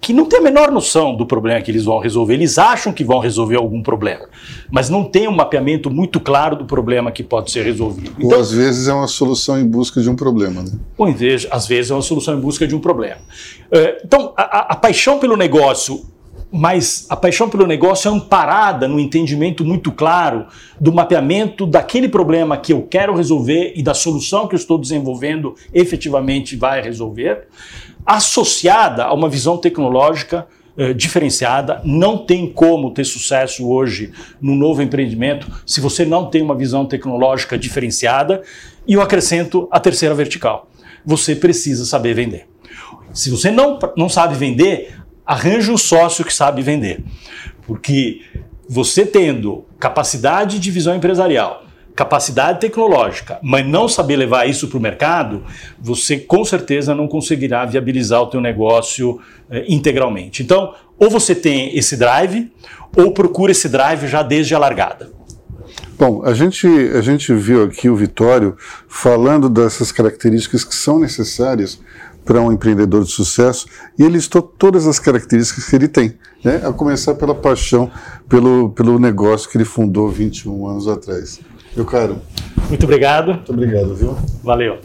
que 0.03 0.11
não 0.11 0.25
têm 0.25 0.39
a 0.39 0.41
menor 0.41 0.69
noção 0.69 1.15
do 1.15 1.25
problema 1.25 1.61
que 1.61 1.71
eles 1.71 1.85
vão 1.85 1.97
resolver. 1.97 2.33
Eles 2.33 2.57
acham 2.57 2.91
que 2.91 3.05
vão 3.05 3.19
resolver 3.19 3.55
algum 3.55 3.81
problema, 3.81 4.25
mas 4.69 4.89
não 4.89 5.05
tem 5.05 5.29
um 5.29 5.31
mapeamento 5.31 5.89
muito 5.89 6.19
claro 6.19 6.57
do 6.57 6.65
problema 6.65 7.09
que 7.09 7.23
pode 7.23 7.49
ser 7.49 7.63
resolvido. 7.63 8.11
Então, 8.17 8.37
ou 8.37 8.43
às 8.43 8.51
vezes 8.51 8.89
é 8.89 8.93
uma 8.93 9.07
solução 9.07 9.57
em 9.57 9.65
busca 9.65 10.01
de 10.01 10.09
um 10.09 10.15
problema. 10.15 10.61
Né? 10.61 10.71
Ou 10.97 11.07
às 11.49 11.67
vezes 11.67 11.89
é 11.89 11.93
uma 11.93 12.01
solução 12.01 12.37
em 12.37 12.41
busca 12.41 12.67
de 12.67 12.75
um 12.75 12.79
problema. 12.79 13.21
É, 13.71 14.01
então, 14.03 14.33
a, 14.35 14.73
a 14.73 14.75
paixão 14.75 15.19
pelo 15.19 15.37
negócio 15.37 16.05
mas 16.55 17.07
a 17.09 17.15
paixão 17.15 17.49
pelo 17.49 17.65
negócio 17.65 18.07
é 18.07 18.13
amparada 18.13 18.87
no 18.87 18.99
entendimento 18.99 19.65
muito 19.65 19.91
claro 19.91 20.45
do 20.79 20.93
mapeamento 20.93 21.65
daquele 21.65 22.07
problema 22.07 22.55
que 22.57 22.71
eu 22.71 22.83
quero 22.83 23.15
resolver 23.15 23.73
e 23.75 23.81
da 23.81 23.95
solução 23.95 24.47
que 24.47 24.53
eu 24.53 24.59
estou 24.59 24.77
desenvolvendo 24.77 25.55
efetivamente 25.73 26.55
vai 26.55 26.79
resolver, 26.79 27.47
associada 28.05 29.05
a 29.05 29.13
uma 29.13 29.29
visão 29.29 29.57
tecnológica 29.57 30.47
eh, 30.77 30.93
diferenciada. 30.93 31.81
Não 31.83 32.17
tem 32.17 32.51
como 32.51 32.91
ter 32.91 33.03
sucesso 33.05 33.69
hoje 33.69 34.11
no 34.41 34.55
novo 34.55 34.81
empreendimento 34.81 35.47
se 35.65 35.79
você 35.79 36.03
não 36.03 36.29
tem 36.29 36.41
uma 36.41 36.55
visão 36.55 36.85
tecnológica 36.85 37.57
diferenciada. 37.57 38.41
E 38.87 38.93
eu 38.93 39.01
acrescento 39.01 39.67
a 39.71 39.79
terceira 39.79 40.15
vertical: 40.15 40.67
você 41.05 41.35
precisa 41.35 41.85
saber 41.85 42.13
vender. 42.13 42.47
Se 43.13 43.29
você 43.29 43.51
não, 43.51 43.77
não 43.95 44.09
sabe 44.09 44.35
vender, 44.35 44.95
arranje 45.25 45.71
um 45.71 45.77
sócio 45.77 46.25
que 46.25 46.33
sabe 46.33 46.61
vender. 46.61 47.03
Porque 47.67 48.21
você 48.67 49.05
tendo 49.05 49.65
capacidade 49.79 50.59
de 50.59 50.71
visão 50.71 50.95
empresarial, 50.95 51.63
capacidade 51.95 52.59
tecnológica, 52.59 53.39
mas 53.41 53.65
não 53.65 53.87
saber 53.87 54.15
levar 54.15 54.47
isso 54.47 54.67
para 54.67 54.77
o 54.77 54.81
mercado, 54.81 55.43
você 55.79 56.17
com 56.17 56.43
certeza 56.43 56.95
não 56.95 57.07
conseguirá 57.07 57.65
viabilizar 57.65 58.21
o 58.21 58.27
teu 58.27 58.41
negócio 58.41 59.19
eh, 59.49 59.65
integralmente. 59.67 60.41
Então, 60.41 60.73
ou 60.97 61.09
você 61.09 61.35
tem 61.35 61.77
esse 61.77 61.95
drive, 61.95 62.51
ou 62.95 63.13
procura 63.13 63.51
esse 63.51 63.69
drive 63.69 64.07
já 64.07 64.23
desde 64.23 64.55
a 64.55 64.59
largada. 64.59 65.11
Bom, 65.97 66.23
a 66.25 66.33
gente, 66.33 66.67
a 66.67 67.01
gente 67.01 67.33
viu 67.33 67.63
aqui 67.63 67.89
o 67.89 67.95
Vitório 67.95 68.55
falando 68.87 69.47
dessas 69.47 69.91
características 69.91 70.63
que 70.63 70.75
são 70.75 70.99
necessárias 70.99 71.79
para 72.25 72.41
um 72.41 72.51
empreendedor 72.51 73.03
de 73.03 73.11
sucesso 73.11 73.67
e 73.97 74.03
ele 74.03 74.13
listou 74.13 74.41
todas 74.41 74.87
as 74.87 74.97
características 74.97 75.65
que 75.65 75.75
ele 75.75 75.87
tem, 75.87 76.17
né? 76.43 76.61
a 76.65 76.71
começar 76.71 77.15
pela 77.15 77.35
paixão 77.35 77.91
pelo, 78.27 78.69
pelo 78.69 78.97
negócio 78.97 79.49
que 79.49 79.57
ele 79.57 79.65
fundou 79.65 80.09
21 80.09 80.67
anos 80.67 80.87
atrás. 80.87 81.39
Meu 81.75 81.85
caro. 81.85 82.17
Muito 82.69 82.83
obrigado. 82.83 83.33
Muito 83.33 83.51
obrigado, 83.51 83.95
viu? 83.95 84.15
Valeu. 84.43 84.79